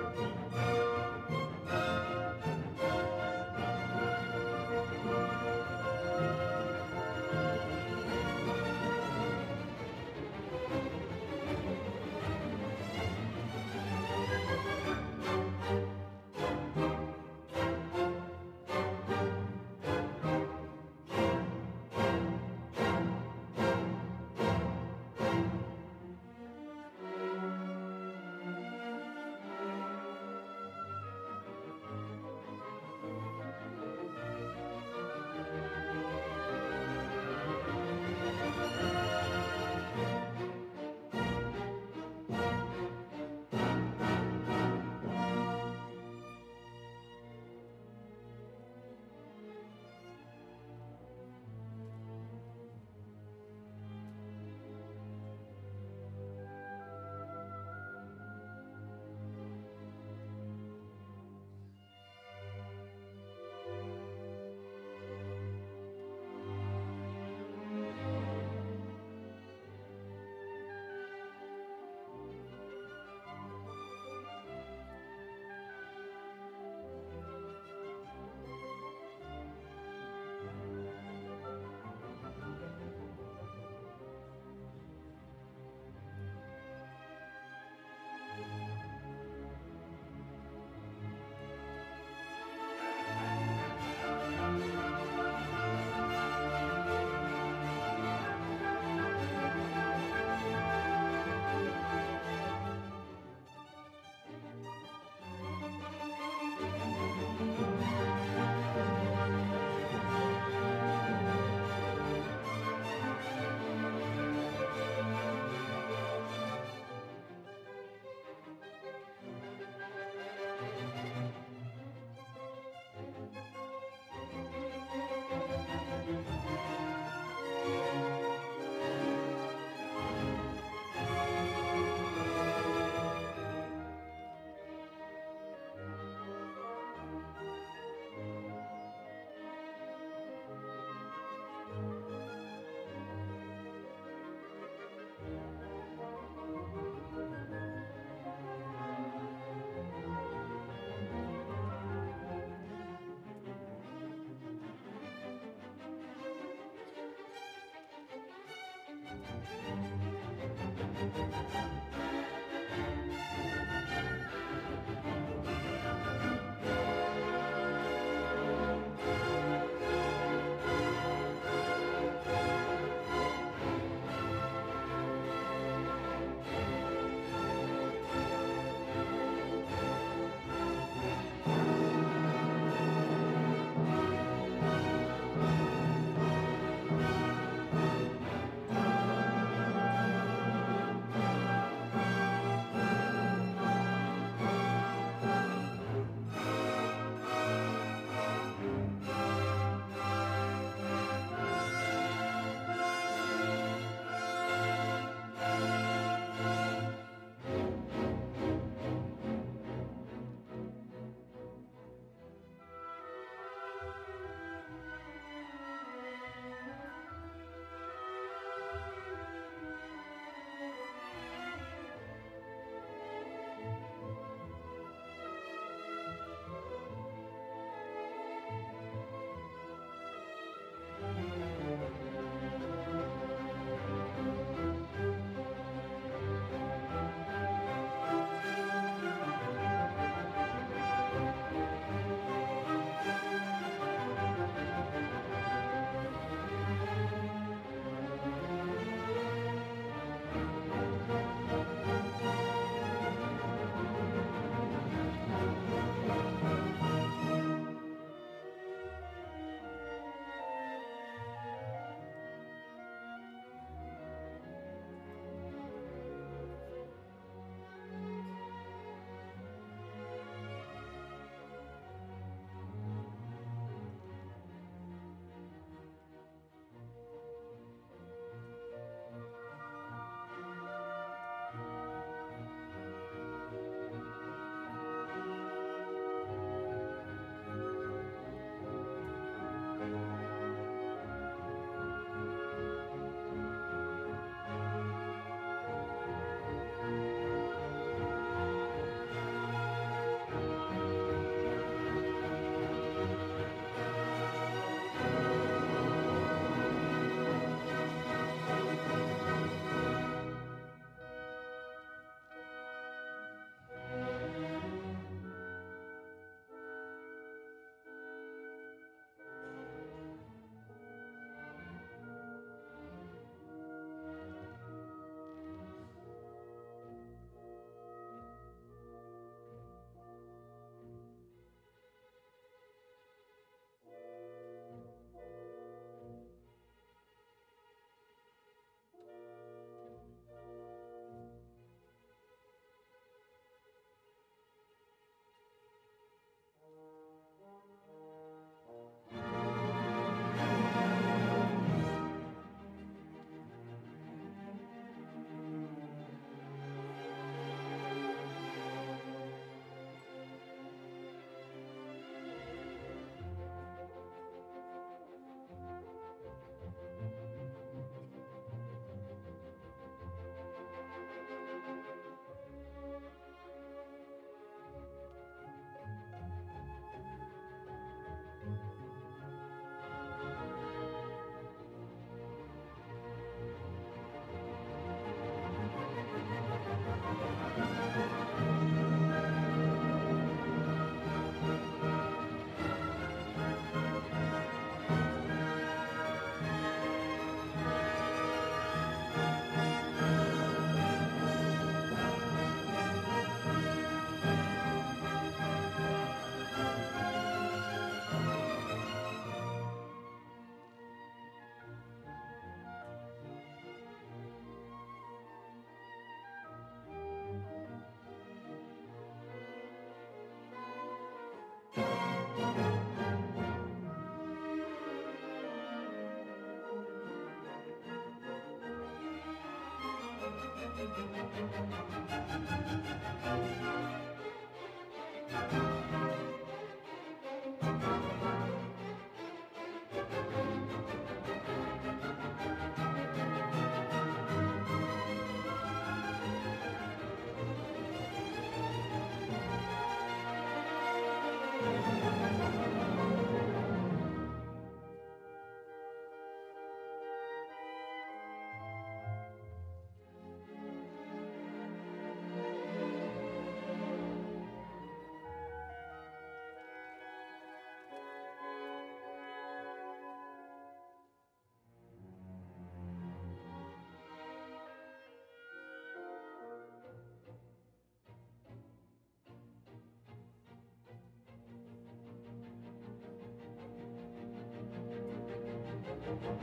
Thank 486.23 486.43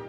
you. 0.00 0.05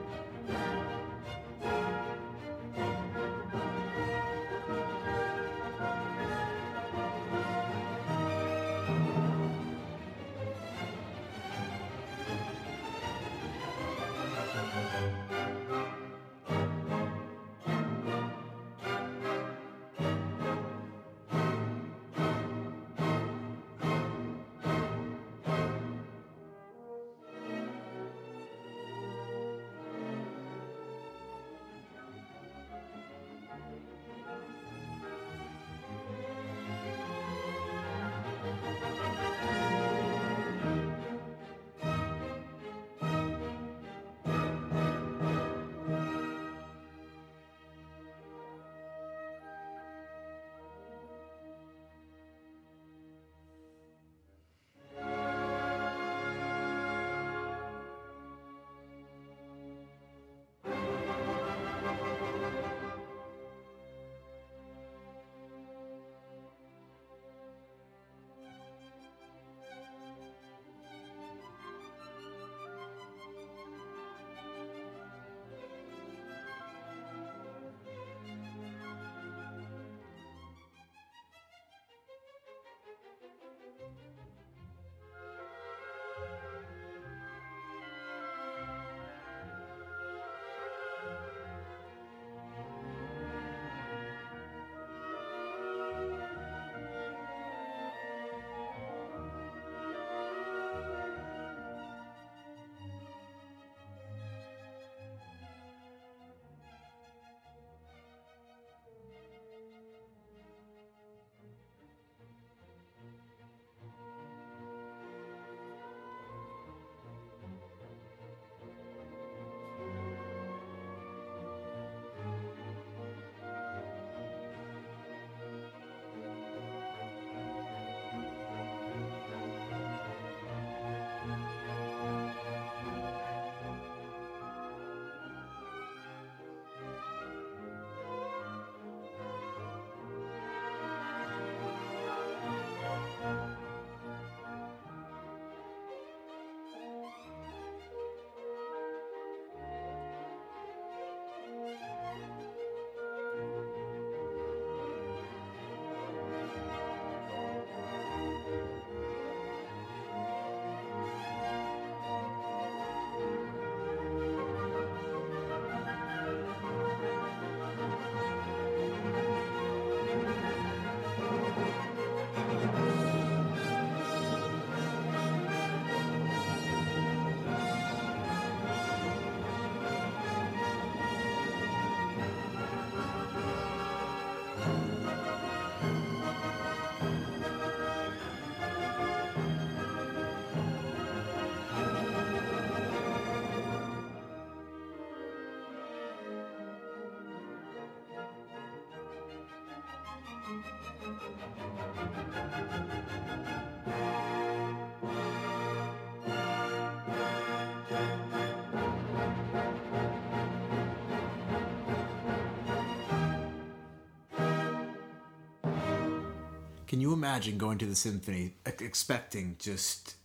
Can 216.87 217.01
you 217.01 217.13
imagine 217.13 217.57
going 217.57 217.77
to 217.79 217.85
the 217.85 217.95
symphony 217.95 218.53
expecting 218.65 219.55
just 219.59 220.15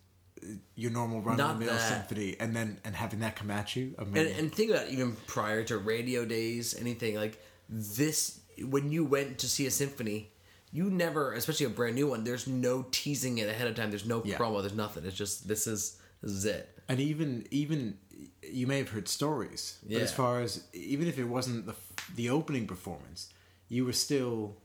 uh, 0.42 0.46
your 0.76 0.90
normal 0.90 1.20
run 1.20 1.40
of 1.40 1.58
the 1.58 1.64
mill 1.66 1.78
symphony 1.78 2.36
and 2.40 2.54
then 2.54 2.78
and 2.84 2.94
having 2.94 3.20
that 3.20 3.36
come 3.36 3.50
at 3.50 3.74
you? 3.76 3.94
I 3.98 4.04
mean, 4.04 4.26
And, 4.26 4.36
and 4.38 4.52
think 4.54 4.70
about 4.70 4.86
it, 4.86 4.92
even 4.92 5.16
prior 5.26 5.64
to 5.64 5.78
radio 5.78 6.24
days, 6.24 6.74
anything 6.78 7.16
like 7.16 7.42
this. 7.68 8.40
When 8.60 8.92
you 8.92 9.04
went 9.04 9.38
to 9.38 9.48
see 9.48 9.66
a 9.66 9.70
symphony, 9.70 10.30
you 10.70 10.90
never, 10.90 11.32
especially 11.32 11.66
a 11.66 11.70
brand 11.70 11.94
new 11.96 12.08
one. 12.08 12.24
There's 12.24 12.46
no 12.46 12.86
teasing 12.90 13.38
it 13.38 13.48
ahead 13.48 13.66
of 13.66 13.74
time. 13.74 13.90
There's 13.90 14.06
no 14.06 14.22
Yeah. 14.24 14.38
promo. 14.38 14.60
There's 14.60 14.74
nothing. 14.74 15.04
It's 15.04 15.16
just 15.16 15.48
this 15.48 15.66
is 15.66 15.96
this 16.22 16.32
is 16.32 16.44
it. 16.44 16.68
and 16.88 17.00
even 17.00 17.46
even 17.50 17.98
you 18.42 18.66
may 18.66 18.78
have 18.78 18.90
heard 18.90 19.08
stories, 19.08 19.78
but 19.88 20.02
as 20.02 20.12
far 20.12 20.40
as 20.40 20.64
even 20.72 21.08
if 21.08 21.18
it 21.18 21.24
wasn't 21.24 21.66
the 21.66 21.74
the 22.14 22.30
opening 22.30 22.66
performance, 22.66 23.28
you 23.68 23.84
were 23.84 23.92
still 23.92 24.56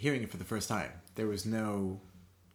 hearing 0.00 0.22
it 0.22 0.30
for 0.30 0.38
the 0.38 0.44
first 0.44 0.68
time. 0.68 0.90
There 1.14 1.26
was 1.26 1.44
no, 1.44 2.00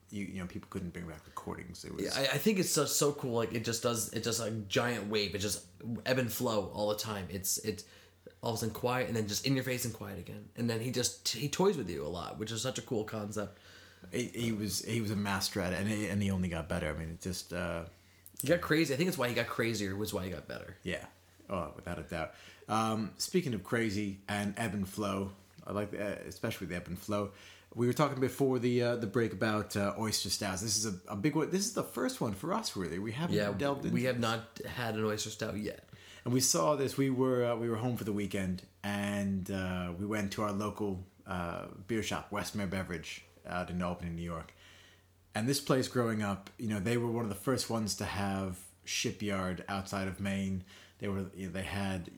you 0.10 0.26
you 0.26 0.40
know, 0.40 0.48
people 0.48 0.68
couldn't 0.72 0.92
bring 0.94 1.06
back 1.08 1.22
recordings. 1.26 1.86
It 1.86 1.94
was 1.94 2.04
Yeah, 2.06 2.12
I, 2.16 2.22
I 2.36 2.38
think 2.38 2.58
it's 2.60 2.74
just 2.74 2.98
so 2.98 3.12
cool. 3.14 3.34
Like 3.34 3.54
it 3.54 3.64
just 3.64 3.84
does. 3.84 4.12
It 4.14 4.24
just 4.24 4.40
like 4.40 4.68
giant 4.68 5.08
wave. 5.08 5.36
It 5.36 5.40
just 5.40 5.66
ebb 6.06 6.18
and 6.18 6.32
flow 6.32 6.72
all 6.74 6.90
the 6.90 6.98
time. 6.98 7.28
It's 7.30 7.58
it's 7.60 7.84
all 8.42 8.52
of 8.52 8.56
a 8.56 8.60
sudden 8.60 8.74
quiet 8.74 9.08
and 9.08 9.16
then 9.16 9.28
just 9.28 9.46
in 9.46 9.56
your 9.56 9.64
face 9.64 9.86
and 9.86 9.94
quiet 9.94 10.18
again. 10.20 10.46
And 10.58 10.70
then 10.70 10.80
he 10.80 10.92
just 10.92 11.28
he 11.30 11.48
toys 11.50 11.78
with 11.78 11.90
you 11.90 12.04
a 12.06 12.08
lot, 12.10 12.40
which 12.40 12.52
is 12.52 12.62
such 12.62 12.78
a 12.80 12.82
cool 12.82 13.04
concept. 13.04 13.60
he, 14.12 14.24
he 14.34 14.52
was 14.52 14.84
he 14.84 15.00
was 15.02 15.12
a 15.12 15.16
master 15.16 15.62
at 15.62 15.74
it, 15.74 15.80
and 15.80 15.88
he, 15.90 16.08
and 16.08 16.22
he 16.24 16.32
only 16.32 16.50
got 16.50 16.68
better. 16.68 16.90
I 16.90 16.94
mean, 16.94 17.10
it 17.10 17.22
just 17.22 17.54
uh, 17.54 17.84
He 18.42 18.48
got 18.48 18.62
crazy. 18.62 18.94
I 18.94 18.98
think 18.98 19.08
it's 19.10 19.18
why 19.18 19.28
he 19.30 19.36
got 19.36 19.48
crazier. 19.48 19.96
Was 19.96 20.14
why 20.14 20.24
he 20.26 20.32
got 20.32 20.48
better. 20.48 20.78
yeah, 20.84 21.06
oh, 21.50 21.72
without 21.76 22.00
a 22.00 22.04
doubt. 22.04 22.34
Um, 22.68 23.12
speaking 23.18 23.54
of 23.54 23.64
crazy 23.64 24.20
and 24.28 24.56
ebb 24.58 24.74
and 24.74 24.88
flow, 24.88 25.32
I 25.68 25.72
like 25.72 25.92
the, 25.92 26.04
uh, 26.04 26.16
especially 26.28 26.68
the 26.68 26.76
ebb 26.76 26.88
and 26.88 26.98
flow. 26.98 27.32
We 27.74 27.88
were 27.88 27.94
talking 27.94 28.20
before 28.22 28.60
the 28.60 28.82
uh, 28.84 28.96
the 28.98 29.08
break 29.08 29.34
about 29.34 29.76
uh, 29.76 29.94
oyster 30.00 30.30
stouts. 30.30 30.62
This 30.62 30.78
is 30.78 30.86
a, 30.86 30.96
a 31.10 31.16
big 31.16 31.36
one. 31.36 31.50
This 31.50 31.66
is 31.66 31.74
the 31.74 31.84
first 31.84 32.22
one 32.22 32.34
for 32.34 32.54
us, 32.54 32.76
really. 32.76 33.00
We 33.00 33.12
haven't 33.12 33.36
Yeah, 33.36 33.52
delved 33.58 33.84
into 33.86 33.94
we 33.94 34.04
have 34.04 34.20
not 34.20 34.60
had 34.66 34.96
an 34.96 35.04
oyster 35.04 35.30
stout 35.30 35.58
yet. 35.58 35.90
And 36.24 36.34
we 36.34 36.40
saw 36.40 36.76
this. 36.76 36.98
We 36.98 37.10
were 37.10 37.46
uh, 37.46 37.56
we 37.56 37.70
were 37.70 37.76
home 37.78 37.98
for 37.98 38.04
the 38.06 38.14
weekend, 38.14 38.64
and 38.84 39.50
uh, 39.52 39.92
we 40.00 40.06
went 40.06 40.32
to 40.34 40.44
our 40.44 40.52
local 40.54 41.06
uh, 41.28 41.66
beer 41.88 42.02
shop, 42.04 42.30
Westmere 42.32 42.70
Beverage, 42.70 43.26
out 43.48 43.70
in 43.70 43.82
Albany, 43.82 44.12
New 44.12 44.24
York. 44.24 44.54
And 45.34 45.50
this 45.50 45.60
place, 45.60 45.90
growing 45.90 46.24
up, 46.24 46.50
you 46.58 46.70
know, 46.70 46.80
they 46.80 46.96
were 46.98 47.12
one 47.12 47.24
of 47.24 47.30
the 47.30 47.36
first 47.36 47.70
ones 47.70 47.96
to 47.96 48.06
have 48.06 48.58
shipyard 48.86 49.66
outside 49.68 50.08
of 50.08 50.22
Maine. 50.22 50.64
They 51.00 51.10
were 51.10 51.26
you 51.36 51.48
know, 51.48 51.52
they 51.52 51.64
had. 51.64 52.10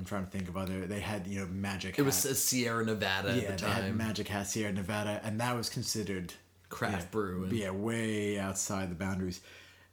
I'm 0.00 0.06
trying 0.06 0.24
to 0.24 0.30
think 0.30 0.48
of 0.48 0.56
other. 0.56 0.86
They 0.86 1.00
had 1.00 1.26
you 1.26 1.40
know 1.40 1.46
Magic. 1.46 1.98
It 1.98 2.02
was 2.02 2.14
Sierra 2.16 2.82
Nevada 2.84 3.36
yeah, 3.36 3.42
at 3.42 3.58
the 3.58 3.64
time. 3.66 3.76
they 3.80 3.86
had. 3.88 3.96
Magic 3.96 4.28
Hat 4.28 4.46
Sierra 4.46 4.72
Nevada, 4.72 5.20
and 5.22 5.38
that 5.40 5.54
was 5.54 5.68
considered 5.68 6.32
Craft 6.70 6.94
yeah, 7.02 7.06
brew 7.10 7.44
and- 7.44 7.52
Yeah, 7.52 7.70
way 7.72 8.38
outside 8.38 8.90
the 8.90 8.94
boundaries. 8.94 9.42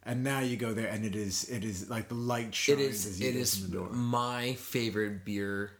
And 0.04 0.24
now 0.24 0.40
you 0.40 0.56
go 0.56 0.72
there, 0.72 0.88
and 0.88 1.04
it 1.04 1.14
is 1.14 1.44
it 1.50 1.62
is 1.62 1.90
like 1.90 2.08
the 2.08 2.14
light 2.14 2.48
It 2.48 2.54
shines 2.54 2.80
is. 2.80 3.06
as 3.06 3.20
you 3.20 3.28
It 3.28 3.36
is 3.36 3.68
the 3.68 3.76
door. 3.76 3.90
my 3.90 4.54
favorite 4.54 5.26
beer 5.26 5.72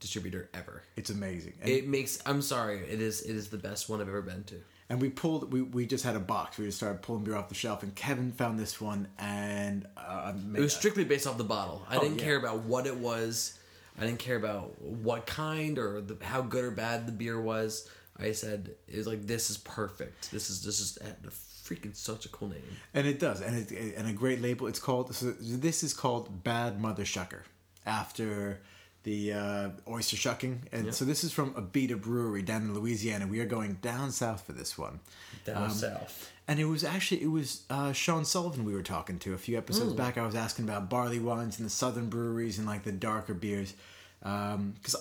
distributor 0.00 0.48
ever. 0.54 0.82
It's 0.96 1.10
amazing. 1.10 1.52
And, 1.60 1.68
It 1.68 1.86
makes. 1.86 2.18
I'm 2.24 2.40
sorry. 2.40 2.78
It 2.78 3.02
is. 3.02 3.20
It 3.22 3.36
is 3.36 3.48
the 3.50 3.58
best 3.58 3.90
one 3.90 4.00
I've 4.00 4.08
ever 4.08 4.22
been 4.22 4.44
to. 4.44 4.56
and 4.88 5.02
we 5.02 5.10
pulled. 5.10 5.52
We, 5.52 5.60
we 5.60 5.84
just 5.84 6.04
had 6.04 6.16
a 6.16 6.20
box. 6.20 6.56
We 6.56 6.64
just 6.64 6.78
started 6.78 7.02
pulling 7.02 7.24
beer 7.24 7.36
off 7.36 7.50
the 7.50 7.54
shelf, 7.54 7.82
and 7.82 7.94
Kevin 7.94 8.32
found 8.32 8.58
this 8.58 8.80
one, 8.80 9.08
and 9.18 9.86
uh, 9.98 10.32
It 10.54 10.60
was 10.60 10.74
strictly 10.74 11.04
based 11.04 11.26
off 11.26 11.36
the 11.36 11.44
bottle. 11.44 11.84
I 11.88 11.98
didn't 11.98 12.14
Oh, 12.14 12.16
yeah. 12.18 12.24
care 12.24 12.36
about 12.36 12.60
what 12.62 12.86
it 12.86 12.96
was. 12.96 13.58
I 13.98 14.06
didn't 14.06 14.18
care 14.18 14.36
about 14.36 14.80
what 14.80 15.26
kind 15.26 15.78
or 15.78 16.00
the, 16.00 16.16
how 16.24 16.42
good 16.42 16.64
or 16.64 16.70
bad 16.70 17.06
the 17.06 17.12
beer 17.12 17.40
was. 17.40 17.88
I 18.18 18.32
said 18.32 18.74
it 18.88 18.96
was 18.96 19.06
like 19.06 19.26
this 19.26 19.50
is 19.50 19.58
perfect. 19.58 20.30
This 20.30 20.50
is 20.50 20.62
this 20.62 20.80
is 20.80 20.98
freaking 21.64 21.94
such 21.94 22.26
a 22.26 22.28
cool 22.28 22.48
name. 22.48 22.62
and 22.94 23.06
it 23.06 23.18
does, 23.18 23.40
and 23.40 23.56
it 23.56 23.94
and 23.96 24.08
a 24.08 24.12
great 24.12 24.40
label. 24.40 24.66
It's 24.66 24.78
called. 24.78 25.14
So 25.14 25.32
this 25.40 25.82
is 25.82 25.92
called 25.92 26.44
Bad 26.44 26.80
Mother 26.80 27.04
Shucker, 27.04 27.42
after 27.84 28.60
the 29.06 29.32
uh, 29.32 29.68
oyster 29.88 30.16
shucking, 30.16 30.62
and 30.72 30.92
so 30.92 31.04
this 31.04 31.22
is 31.22 31.32
from 31.32 31.54
Abita 31.54 31.98
Brewery 31.98 32.42
down 32.42 32.62
in 32.62 32.74
Louisiana. 32.74 33.28
We 33.28 33.38
are 33.38 33.46
going 33.46 33.74
down 33.74 34.10
south 34.10 34.44
for 34.44 34.50
this 34.50 34.76
one. 34.76 34.98
Down 35.44 35.70
south. 35.70 36.32
And 36.48 36.58
it 36.58 36.64
was 36.64 36.82
actually 36.82 37.22
it 37.22 37.30
was 37.30 37.62
uh, 37.70 37.92
Sean 37.92 38.24
Sullivan 38.24 38.64
we 38.64 38.74
were 38.74 38.82
talking 38.82 39.20
to 39.20 39.32
a 39.32 39.38
few 39.38 39.56
episodes 39.56 39.92
back. 39.92 40.18
I 40.18 40.26
was 40.26 40.34
asking 40.34 40.64
about 40.64 40.90
barley 40.90 41.20
wines 41.20 41.58
and 41.60 41.66
the 41.66 41.70
southern 41.70 42.08
breweries 42.08 42.58
and 42.58 42.66
like 42.66 42.82
the 42.82 42.90
darker 42.90 43.32
beers. 43.32 43.74
Because 44.18 44.96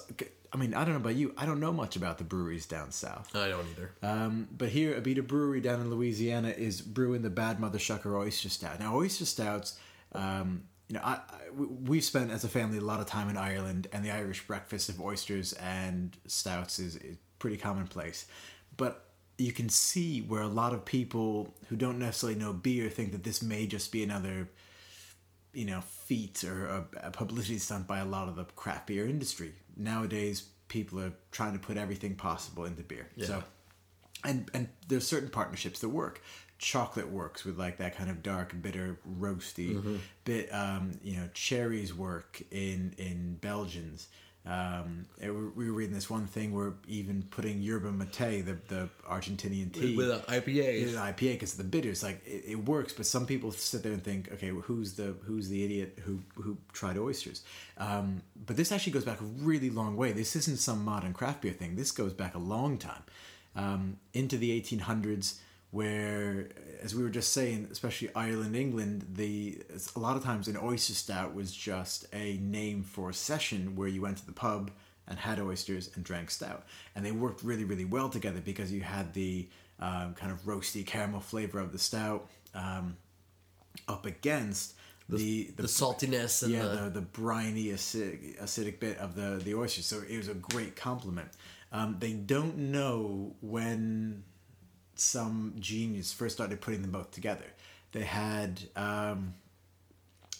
I 0.53 0.57
mean 0.57 0.75
I 0.75 0.85
don't 0.85 0.93
know 0.93 0.97
about 0.97 1.15
you, 1.15 1.33
I 1.35 1.47
don't 1.47 1.59
know 1.59 1.73
much 1.73 1.95
about 1.95 2.19
the 2.19 2.25
breweries 2.25 2.67
down 2.67 2.91
south. 2.91 3.35
I 3.35 3.47
don't 3.47 3.65
either. 3.71 3.91
Um, 4.03 4.47
but 4.55 4.69
here, 4.69 4.93
Abita 5.01 5.25
Brewery 5.25 5.61
down 5.61 5.81
in 5.81 5.89
Louisiana 5.89 6.49
is 6.49 6.79
brewing 6.79 7.23
the 7.23 7.31
Bad 7.31 7.59
Mother 7.59 7.79
Shucker 7.79 8.15
Oyster 8.15 8.49
Stout. 8.49 8.79
Now, 8.79 8.95
oyster 8.95 9.25
stouts, 9.25 9.79
um, 10.13 10.63
you 10.88 10.95
know, 10.95 11.02
I, 11.04 11.13
I, 11.13 11.50
we- 11.56 11.65
we've 11.67 12.04
spent 12.04 12.32
as 12.32 12.43
a 12.43 12.48
family 12.50 12.78
a 12.78 12.82
lot 12.82 13.00
of 13.00 13.08
time 13.08 13.30
in 13.30 13.38
Ireland, 13.38 13.88
and 13.91 14.04
the 14.06 14.12
Irish 14.12 14.45
breakfast 14.48 14.89
of 14.89 15.02
oysters 15.02 15.54
and 15.54 16.15
stouts 16.28 16.80
is, 16.80 16.95
is 16.98 17.17
pretty 17.39 17.58
commonplace. 17.58 18.26
But 18.78 19.06
you 19.38 19.52
can 19.52 19.67
see 19.69 20.21
where 20.21 20.41
a 20.41 20.48
lot 20.48 20.74
of 20.74 20.86
people 20.86 21.54
who 21.69 21.76
don't 21.76 22.00
necessarily 22.00 22.38
know 22.39 22.54
beer 22.54 22.89
think 22.89 23.12
that 23.12 23.24
this 23.24 23.41
may 23.41 23.67
just 23.67 23.91
be 23.91 24.04
another 24.04 24.48
you 25.54 25.65
know 25.65 25.82
feat 25.82 26.43
or 26.43 26.65
a, 26.67 26.86
a 27.08 27.12
publicity 27.12 27.58
stunt 27.58 27.88
by 27.88 28.00
a 28.00 28.06
lot 28.06 28.28
of 28.28 28.36
the 28.36 28.43
craft 28.56 28.88
beer 28.88 29.06
industry. 29.08 29.54
Nowadays, 29.78 30.43
people 30.67 31.00
are 31.00 31.13
trying 31.32 31.54
to 31.54 31.60
put 31.60 31.78
everything 31.78 32.15
possible 32.15 32.65
into 32.65 32.84
beer. 32.84 33.08
So, 33.28 33.43
and 34.24 34.50
and 34.54 34.69
there's 34.88 35.08
certain 35.08 35.30
partnerships 35.30 35.80
that 35.80 35.89
work. 35.89 36.21
Chocolate 36.57 37.09
works 37.09 37.43
with 37.43 37.57
like 37.59 37.77
that 37.77 37.95
kind 37.97 38.09
of 38.09 38.23
dark, 38.23 38.59
bitter, 38.61 38.97
roasty 39.19 39.99
bit. 40.23 40.49
Um, 40.53 40.91
you 41.03 41.17
know, 41.17 41.27
cherries 41.33 41.93
work 41.93 42.41
in 42.51 42.93
in 42.97 43.35
Belgians. 43.41 44.07
Um, 44.47 45.07
it- 45.19 45.31
we 45.31 45.65
were 45.67 45.73
reading 45.73 45.95
this 45.95 46.07
one 46.07 46.27
thing 46.27 46.53
where 46.53 46.73
even 46.87 47.23
putting 47.23 47.61
yerba 47.63 47.91
mate, 47.91 48.45
the 48.45 48.57
the 48.67 48.89
Argentinian 49.09 49.73
tea, 49.73 49.95
With 49.97 50.11
an 50.11 50.19
IPA. 50.29 50.83
in 50.83 50.89
an 50.89 50.95
IPA 50.95 51.33
because 51.33 51.55
the 51.55 51.63
bitters 51.63 52.03
like 52.03 52.21
it, 52.27 52.43
it 52.47 52.55
works, 52.65 52.93
but 52.93 53.05
some 53.07 53.25
people 53.25 53.51
sit 53.51 53.81
there 53.83 53.91
and 53.91 54.03
think, 54.03 54.31
okay, 54.31 54.51
well, 54.51 54.61
who's 54.61 54.93
the 54.93 55.15
who's 55.25 55.49
the 55.49 55.63
idiot 55.65 55.97
who 56.05 56.21
who 56.35 56.57
tried 56.73 56.97
oysters? 56.97 57.43
Um, 57.77 58.21
but 58.45 58.55
this 58.55 58.71
actually 58.71 58.93
goes 58.93 59.03
back 59.03 59.19
a 59.19 59.23
really 59.25 59.71
long 59.71 59.97
way. 59.97 60.11
This 60.13 60.35
isn't 60.35 60.57
some 60.59 60.85
modern 60.85 61.11
craft 61.13 61.41
beer 61.41 61.51
thing. 61.53 61.75
This 61.75 61.91
goes 61.91 62.13
back 62.13 62.35
a 62.35 62.39
long 62.39 62.77
time 62.77 63.03
um, 63.55 63.97
into 64.13 64.37
the 64.37 64.51
1800s, 64.61 65.39
where, 65.75 66.47
as 66.81 66.95
we 66.95 67.03
were 67.03 67.09
just 67.09 67.33
saying, 67.33 67.67
especially 67.69 68.09
Ireland, 68.15 68.55
England, 68.55 69.05
the 69.11 69.61
a 69.93 69.99
lot 69.99 70.15
of 70.15 70.23
times 70.23 70.47
an 70.47 70.55
oyster 70.55 70.93
stout 70.93 71.35
was 71.35 71.53
just 71.53 72.05
a 72.13 72.38
name 72.38 72.81
for 72.81 73.09
a 73.09 73.13
session 73.13 73.75
where 73.75 73.89
you 73.89 74.01
went 74.01 74.15
to 74.19 74.25
the 74.25 74.31
pub 74.31 74.71
and 75.05 75.19
had 75.19 75.38
oysters 75.38 75.91
and 75.93 76.05
drank 76.05 76.31
stout, 76.31 76.63
and 76.95 77.05
they 77.05 77.11
worked 77.11 77.43
really, 77.43 77.65
really 77.65 77.83
well 77.83 78.07
together 78.07 78.39
because 78.39 78.71
you 78.71 78.79
had 78.79 79.13
the 79.13 79.49
um, 79.81 80.13
kind 80.13 80.31
of 80.31 80.45
roasty 80.45 80.85
caramel 80.85 81.19
flavor 81.19 81.59
of 81.59 81.73
the 81.73 81.79
stout 81.79 82.29
um, 82.53 82.95
up 83.89 84.05
against 84.05 84.75
the 85.09 85.51
the 85.57 85.63
saltiness 85.63 86.41
and 86.41 86.53
yeah, 86.53 86.67
the, 86.67 86.83
the, 86.83 86.89
the 86.91 87.01
briny 87.01 87.65
acidic, 87.65 88.41
acidic 88.41 88.79
bit 88.79 88.97
of 88.99 89.13
the 89.15 89.41
the 89.43 89.53
oyster. 89.53 89.81
So 89.81 90.01
it 90.09 90.15
was 90.15 90.29
a 90.29 90.35
great 90.35 90.77
compliment. 90.77 91.31
Um, 91.73 91.97
they 91.99 92.13
don't 92.13 92.57
know 92.57 93.35
when 93.41 94.23
some 94.95 95.53
genius 95.60 96.13
first 96.13 96.36
started 96.36 96.62
putting 96.62 96.81
them 96.81 96.91
both 96.91 97.12
together. 97.12 97.45
They 97.91 98.03
had 98.03 98.62
um, 98.75 99.36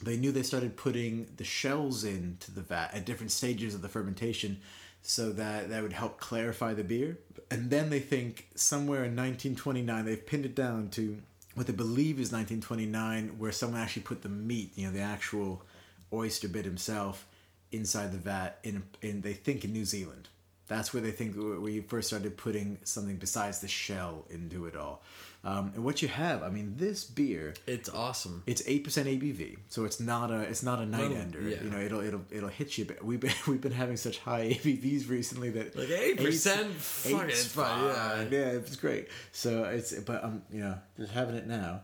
they 0.02 0.18
knew 0.18 0.32
they 0.32 0.44
started 0.44 0.76
putting 0.76 1.28
the 1.38 1.44
shells 1.44 2.04
into 2.04 2.52
the 2.52 2.62
vat 2.62 2.92
at 2.94 3.06
different 3.06 3.32
stages 3.32 3.74
of 3.74 3.82
the 3.82 3.90
fermentation 3.90 4.60
so 5.02 5.32
that 5.32 5.70
that 5.70 5.84
would 5.84 5.94
help 5.94 6.20
clarify 6.20 6.74
the 6.74 6.84
beer 6.84 7.18
and 7.52 7.70
then 7.70 7.90
they 7.90 8.00
think 8.00 8.48
somewhere 8.56 9.06
in 9.06 9.16
1929 9.16 10.06
they've 10.06 10.26
pinned 10.26 10.46
it 10.46 10.56
down 10.56 10.90
to 10.90 11.22
what 11.54 11.68
they 11.68 11.74
believe 11.74 12.20
is 12.20 12.32
1929 12.32 13.38
where 13.38 13.52
someone 13.52 13.80
actually 13.80 14.02
put 14.02 14.22
the 14.24 14.30
meat 14.30 14.72
you 14.76 14.86
know 14.86 14.92
the 14.92 15.00
actual 15.00 15.64
oyster 16.12 16.48
bit 16.48 16.66
himself 16.66 17.28
inside 17.72 18.12
the 18.12 18.18
vat 18.18 18.60
in, 18.64 18.84
in 19.02 19.22
they 19.22 19.34
think 19.34 19.64
in 19.64 19.72
new 19.72 19.86
zealand 19.86 20.28
that's 20.68 20.94
where 20.94 21.02
they 21.04 21.12
think 21.12 21.36
we 21.62 21.82
first 21.82 22.08
started 22.08 22.38
putting 22.38 22.78
something 22.84 23.18
besides 23.18 23.60
the 23.62 23.68
shell 23.68 24.26
into 24.30 24.66
it 24.66 24.76
all 24.76 25.04
um, 25.44 25.72
and 25.76 25.84
what 25.84 26.02
you 26.02 26.08
have 26.08 26.42
i 26.42 26.50
mean 26.50 26.74
this 26.78 27.04
beer 27.04 27.54
it's 27.68 27.88
awesome. 27.90 28.42
it's 28.48 28.64
eight 28.66 28.84
percent 28.84 29.08
ABV, 29.08 29.58
so 29.70 29.86
it's 29.86 30.00
not 30.00 30.32
a 30.32 30.40
it's 30.42 30.64
not 30.64 30.80
a 30.80 30.86
night 30.88 31.10
Well, 31.12 31.18
ender. 31.20 31.42
yeah. 31.42 31.62
You 31.64 31.70
know, 31.70 31.80
it'll 31.80 32.02
it'll 32.02 32.26
it'll 32.32 32.50
hit 32.50 32.78
you. 32.80 32.86
But 32.86 33.04
we've 33.06 33.20
been 33.20 33.34
we've 33.48 33.62
been 33.62 33.72
having 33.72 33.96
such 33.98 34.18
high 34.20 34.50
ABVs 34.64 35.08
recently 35.08 35.52
that 35.52 35.76
Like 35.76 35.90
8%? 35.90 36.20
eight's- 36.20 36.48
Fuck 36.80 37.30
it, 37.30 37.36
fine, 37.36 37.84
yeah. 37.84 38.24
yeah, 38.32 38.46
it's 38.58 38.76
great. 38.76 39.08
So 39.34 39.66
it's 39.66 39.94
but 40.00 40.24
um 40.24 40.42
you 40.52 40.62
know 40.62 40.78
just 40.98 41.12
having 41.12 41.36
it 41.36 41.46
now, 41.46 41.82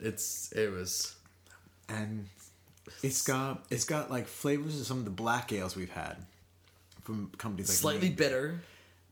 It's 0.00 0.50
it 0.52 0.70
was 0.72 1.14
and 1.88 2.26
it's 3.02 3.22
got 3.22 3.64
it's 3.70 3.84
got 3.84 4.10
like 4.10 4.26
flavors 4.26 4.80
of 4.80 4.86
some 4.86 4.98
of 4.98 5.04
the 5.04 5.10
black 5.10 5.52
ales 5.52 5.76
we've 5.76 5.90
had 5.90 6.16
from 7.04 7.30
companies 7.38 7.68
like 7.68 7.76
slightly 7.78 8.10
bitter, 8.10 8.60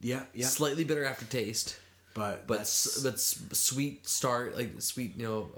yeah 0.00 0.22
yeah 0.34 0.46
slightly 0.46 0.84
bitter 0.84 1.04
aftertaste, 1.04 1.78
but 2.14 2.46
but 2.46 2.60
s- 2.60 3.00
but 3.02 3.14
s- 3.14 3.40
sweet 3.52 4.06
start 4.08 4.56
like 4.56 4.80
sweet 4.80 5.16
you 5.16 5.22
know 5.26 5.50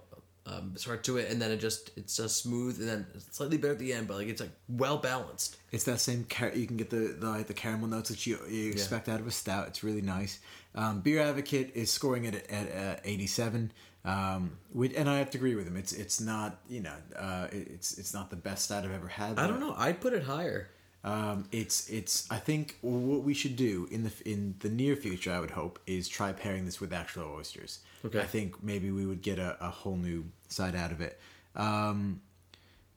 um, 0.45 0.73
start 0.77 1.05
to 1.05 1.18
it, 1.18 1.31
and 1.31 1.40
then 1.40 1.53
it 1.53 1.59
just 1.59 1.90
it's 1.97 2.16
just 2.16 2.42
smooth, 2.42 2.81
and 2.81 2.88
then 2.88 3.07
slightly 3.31 3.57
bitter 3.59 3.75
at 3.75 3.79
the 3.79 3.92
end, 3.92 4.09
but 4.09 4.16
like 4.16 4.27
it's 4.27 4.40
like 4.40 4.51
well 4.68 4.97
balanced. 4.99 5.57
It's 5.71 5.85
that 5.85 6.01
same 6.01 6.25
car- 6.25 6.51
you 6.53 6.66
can 6.66 6.77
get 6.77 6.90
the, 6.90 7.14
the 7.18 7.29
like 7.29 7.47
the 7.47 7.55
caramel 7.55 7.87
notes 7.88 8.09
that 8.09 8.27
you, 8.27 8.38
you 8.51 8.73
expect 8.73 9.09
out 9.09 9.21
of 9.21 9.27
a 9.29 9.31
stout. 9.31 9.68
It's 9.68 9.85
really 9.85 10.03
nice. 10.03 10.40
Um, 10.75 11.01
Beer 11.01 11.21
Advocate 11.21 11.71
is 11.77 11.92
scoring 11.92 12.25
it 12.25 12.35
at, 12.35 12.51
at 12.51 12.97
uh, 12.99 13.01
87. 13.05 13.71
Um, 14.05 14.57
which, 14.73 14.92
and 14.95 15.09
I 15.09 15.18
have 15.18 15.31
to 15.31 15.38
agree 15.38 15.55
with 15.55 15.68
him. 15.68 15.77
It's 15.77 15.92
it's 15.92 16.21
not 16.21 16.59
you 16.68 16.81
know 16.81 16.95
uh, 17.16 17.47
it- 17.53 17.68
it's 17.75 17.97
it's 17.99 18.12
not 18.12 18.31
the 18.31 18.37
best 18.37 18.64
stout 18.64 18.85
I've 18.85 18.90
ever 18.90 19.07
had. 19.07 19.38
I 19.38 19.47
don't 19.47 19.61
know. 19.61 19.77
I'd 19.79 20.01
put 20.01 20.12
it 20.12 20.25
higher. 20.25 20.68
Um, 21.05 21.47
it's 21.51 21.88
it's. 21.91 22.31
I 22.31 22.38
think 22.38 22.77
what 22.81 23.23
we 23.23 23.35
should 23.35 23.57
do 23.57 23.88
in 23.91 24.05
the 24.05 24.12
in 24.25 24.55
the 24.61 24.69
near 24.69 24.95
future, 24.95 25.33
I 25.33 25.41
would 25.41 25.51
hope, 25.51 25.81
is 25.87 26.09
try 26.09 26.33
pairing 26.33 26.65
this 26.65 26.81
with 26.81 26.93
actual 26.93 27.25
oysters. 27.37 27.81
Okay. 28.05 28.21
I 28.21 28.25
think 28.25 28.62
maybe 28.62 28.91
we 28.91 29.05
would 29.07 29.23
get 29.23 29.38
a, 29.38 29.57
a 29.61 29.69
whole 29.71 29.97
new 29.97 30.25
side 30.49 30.77
out 30.77 30.93
of 30.93 31.01
it. 31.01 31.19
Um, 31.57 32.21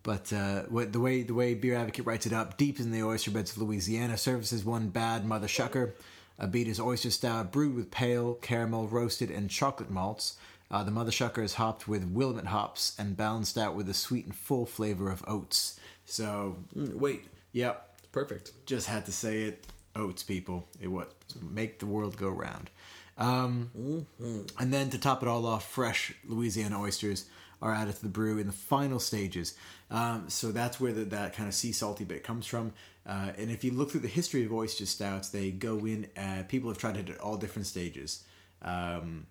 but 0.04 0.32
uh, 0.32 0.64
what, 0.64 0.94
the 0.94 1.00
way 1.00 1.24
the 1.24 1.34
way 1.34 1.56
Beer 1.56 1.76
Advocate 1.76 2.06
writes 2.06 2.26
it 2.28 2.34
up, 2.34 2.58
deep 2.58 2.80
in 2.80 2.92
the 2.92 3.02
oyster 3.02 3.32
beds 3.32 3.52
of 3.52 3.62
Louisiana, 3.64 4.18
services 4.18 4.64
one 4.64 4.90
bad 4.90 5.26
mother 5.26 5.48
shucker, 5.48 5.94
Abita's 6.40 6.80
oyster 6.80 7.10
stout 7.10 7.52
brewed 7.52 7.76
with 7.76 7.90
pale, 7.90 8.36
caramel, 8.36 8.88
roasted, 8.88 9.32
and 9.32 9.50
chocolate 9.50 9.90
malts. 9.90 10.38
Uh, 10.70 10.84
the 10.84 10.92
mother 10.92 11.12
shucker 11.12 11.44
is 11.44 11.56
hopped 11.56 11.88
with 11.88 12.04
Willamette 12.06 12.48
hops 12.48 12.96
and 13.00 13.16
balanced 13.18 13.58
out 13.58 13.76
with 13.76 13.88
a 13.90 13.94
sweet 13.94 14.26
and 14.26 14.36
full 14.36 14.66
flavor 14.66 15.10
of 15.10 15.24
oats. 15.28 15.80
So, 16.06 16.58
Mm, 16.76 16.96
Wait, 16.96 17.26
yep, 17.52 17.95
perfect. 18.16 18.54
just 18.66 18.88
had 18.88 19.06
to 19.06 19.12
say 19.12 19.44
it. 19.44 19.68
Oats, 19.96 20.24
people. 20.24 20.68
It 20.82 20.88
what 20.88 21.14
make 21.42 21.80
the 21.80 21.86
world 21.86 22.18
go 22.18 22.30
round. 22.30 22.70
Um, 23.18 23.70
And 24.60 24.74
then 24.74 24.90
to 24.90 24.98
top 24.98 25.22
it 25.22 25.30
all 25.30 25.46
off, 25.46 25.70
fresh 25.70 26.14
Louisiana 26.26 26.82
oysters 26.82 27.26
are 27.62 27.74
added 27.74 27.96
to 27.96 28.02
the 28.02 28.10
brew 28.10 28.38
in 28.38 28.48
the 28.48 28.54
final 28.54 29.00
stages. 29.00 29.56
Um, 29.90 30.26
so 30.30 30.52
that's 30.52 30.80
where 30.80 30.92
the, 30.92 31.06
that 31.06 31.36
kind 31.36 31.48
of 31.48 31.56
sea 31.56 31.72
salty 31.72 32.04
bit 32.04 32.24
comes 32.24 32.46
from. 32.46 32.74
Uh, 33.06 33.32
and 33.38 33.52
if 33.52 33.64
you 33.64 33.72
look 33.72 33.92
through 33.92 34.02
the 34.02 34.08
history 34.08 34.44
of 34.46 34.52
oyster 34.52 34.86
stouts, 34.86 35.30
they 35.30 35.52
go 35.52 35.78
in. 35.86 36.08
Uh, 36.18 36.44
people 36.48 36.70
have 36.70 36.78
tried 36.78 36.98
it 36.98 37.10
at 37.10 37.20
all 37.20 37.38
different 37.38 37.68
stages, 37.68 38.24
um, 38.64 39.28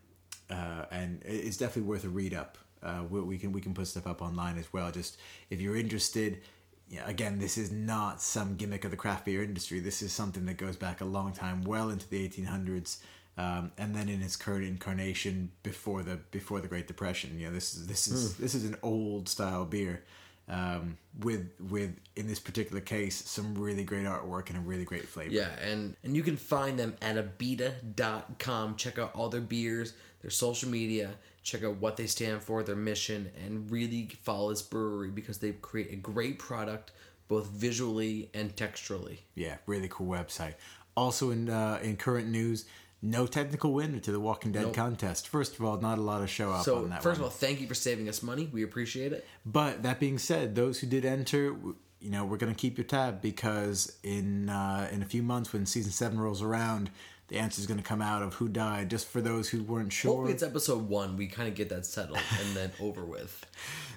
uh, 0.48 0.84
and 0.90 1.20
it's 1.24 1.56
definitely 1.56 1.88
worth 1.88 2.04
a 2.04 2.08
read 2.08 2.32
up. 2.32 2.56
Uh, 2.82 3.02
we, 3.10 3.20
we 3.20 3.38
can 3.38 3.50
we 3.52 3.60
can 3.60 3.74
put 3.74 3.86
stuff 3.86 4.06
up 4.06 4.22
online 4.22 4.58
as 4.58 4.72
well. 4.72 4.90
Just 4.92 5.18
if 5.50 5.60
you're 5.60 5.76
interested. 5.76 6.40
Yeah, 6.88 7.08
again, 7.08 7.38
this 7.38 7.56
is 7.56 7.72
not 7.72 8.20
some 8.20 8.56
gimmick 8.56 8.84
of 8.84 8.90
the 8.90 8.96
craft 8.96 9.24
beer 9.24 9.42
industry. 9.42 9.80
This 9.80 10.02
is 10.02 10.12
something 10.12 10.44
that 10.46 10.58
goes 10.58 10.76
back 10.76 11.00
a 11.00 11.04
long 11.04 11.32
time, 11.32 11.62
well 11.62 11.90
into 11.90 12.08
the 12.08 12.28
1800s, 12.28 12.98
um, 13.38 13.72
and 13.78 13.94
then 13.94 14.08
in 14.08 14.22
its 14.22 14.36
current 14.36 14.64
incarnation 14.64 15.50
before 15.62 16.02
the 16.02 16.16
before 16.30 16.60
the 16.60 16.68
Great 16.68 16.86
Depression. 16.86 17.38
You 17.38 17.48
know, 17.48 17.54
this 17.54 17.74
is 17.74 17.86
this 17.86 18.06
is 18.06 18.36
this 18.36 18.54
is 18.54 18.64
an 18.64 18.76
old 18.82 19.28
style 19.28 19.64
beer 19.64 20.04
um, 20.48 20.98
with 21.20 21.50
with 21.70 21.90
in 22.16 22.26
this 22.26 22.38
particular 22.38 22.80
case 22.80 23.16
some 23.28 23.54
really 23.54 23.84
great 23.84 24.04
artwork 24.04 24.48
and 24.48 24.58
a 24.58 24.60
really 24.60 24.84
great 24.84 25.08
flavor. 25.08 25.32
Yeah, 25.32 25.50
and 25.60 25.96
and 26.04 26.14
you 26.14 26.22
can 26.22 26.36
find 26.36 26.78
them 26.78 26.96
at 27.00 27.16
abita.com. 27.16 28.76
Check 28.76 28.98
out 28.98 29.14
all 29.14 29.28
their 29.28 29.40
beers, 29.40 29.94
their 30.20 30.30
social 30.30 30.68
media, 30.68 31.14
check 31.44 31.62
out 31.62 31.76
what 31.76 31.96
they 31.96 32.06
stand 32.06 32.42
for, 32.42 32.62
their 32.64 32.74
mission, 32.74 33.30
and 33.44 33.70
really 33.70 34.08
follow 34.22 34.50
this 34.50 34.62
brewery 34.62 35.10
because 35.10 35.38
they 35.38 35.52
create 35.52 35.92
a 35.92 35.96
great 35.96 36.38
product 36.40 36.90
both 37.28 37.46
visually 37.46 38.28
and 38.34 38.54
texturally. 38.56 39.18
Yeah, 39.36 39.56
really 39.66 39.88
cool 39.88 40.06
website. 40.08 40.54
Also 40.96 41.30
in 41.30 41.48
uh, 41.48 41.78
in 41.82 41.96
current 41.96 42.28
news, 42.28 42.64
no 43.02 43.26
technical 43.26 43.72
winner 43.72 43.98
to 44.00 44.12
the 44.12 44.20
Walking 44.20 44.52
Dead 44.52 44.62
Nope. 44.62 44.74
contest. 44.74 45.28
First 45.28 45.54
of 45.58 45.64
all, 45.64 45.78
not 45.80 45.98
a 45.98 46.02
lot 46.02 46.22
of 46.22 46.30
show 46.30 46.50
up 46.50 46.64
So 46.64 46.78
on 46.78 46.90
that. 46.90 47.02
first 47.02 47.20
one. 47.20 47.26
of 47.28 47.32
all, 47.32 47.38
thank 47.38 47.60
you 47.60 47.66
for 47.66 47.74
saving 47.74 48.08
us 48.08 48.22
money. 48.22 48.48
We 48.52 48.62
appreciate 48.62 49.12
it. 49.12 49.26
But 49.44 49.82
that 49.82 50.00
being 50.00 50.18
said, 50.18 50.54
those 50.54 50.80
who 50.80 50.86
did 50.86 51.04
enter, 51.04 51.56
you 52.00 52.10
know, 52.10 52.24
we're 52.24 52.36
gonna 52.38 52.54
keep 52.54 52.78
your 52.78 52.86
tab 52.86 53.20
because 53.20 53.96
in 54.02 54.48
uh, 54.48 54.88
in 54.92 55.02
a 55.02 55.06
few 55.06 55.22
months 55.22 55.52
when 55.52 55.66
season 55.66 55.92
seven 55.92 56.18
rolls 56.20 56.42
around, 56.42 56.90
the 57.28 57.38
answer 57.38 57.60
is 57.60 57.66
gonna 57.66 57.82
come 57.82 58.02
out 58.02 58.22
of 58.22 58.34
who 58.34 58.48
died. 58.48 58.90
Just 58.90 59.08
for 59.08 59.20
those 59.20 59.48
who 59.48 59.62
weren't 59.62 59.92
sure. 59.92 60.12
Hopefully, 60.12 60.32
it's 60.32 60.42
episode 60.42 60.88
one. 60.88 61.16
We 61.16 61.26
kind 61.26 61.48
of 61.48 61.54
get 61.54 61.68
that 61.70 61.86
settled 61.86 62.20
and 62.40 62.56
then 62.56 62.72
over 62.80 63.04
with. 63.04 63.44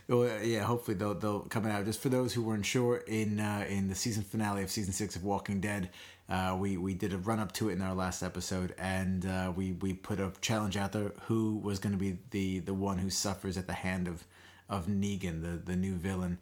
Well, 0.07 0.41
yeah, 0.41 0.63
hopefully 0.63 0.95
they'll 0.95 1.15
they'll 1.15 1.41
come 1.41 1.65
out. 1.65 1.83
Just 1.85 2.01
for 2.01 2.09
those 2.09 2.33
who 2.33 2.41
weren't 2.41 2.65
sure, 2.65 2.97
in 2.97 3.39
uh, 3.39 3.65
in 3.67 3.89
the 3.89 3.95
season 3.95 4.23
finale 4.23 4.63
of 4.63 4.71
season 4.71 4.93
six 4.93 5.15
of 5.17 5.23
Walking 5.23 5.59
Dead, 5.59 5.89
uh, 6.29 6.55
we 6.57 6.77
we 6.77 6.93
did 6.93 7.11
a 7.11 7.17
run 7.17 7.39
up 7.39 7.51
to 7.53 7.69
it 7.69 7.73
in 7.73 7.81
our 7.81 7.93
last 7.93 8.23
episode, 8.23 8.73
and 8.77 9.25
uh, 9.25 9.51
we 9.55 9.73
we 9.73 9.93
put 9.93 10.19
a 10.19 10.31
challenge 10.39 10.77
out 10.77 10.93
there: 10.93 11.11
who 11.23 11.57
was 11.57 11.79
going 11.79 11.91
to 11.93 11.99
be 11.99 12.17
the 12.31 12.59
the 12.59 12.73
one 12.73 12.97
who 12.97 13.09
suffers 13.09 13.57
at 13.57 13.67
the 13.67 13.73
hand 13.73 14.07
of 14.07 14.23
of 14.69 14.87
Negan, 14.87 15.41
the 15.41 15.71
the 15.71 15.75
new 15.75 15.95
villain. 15.95 16.37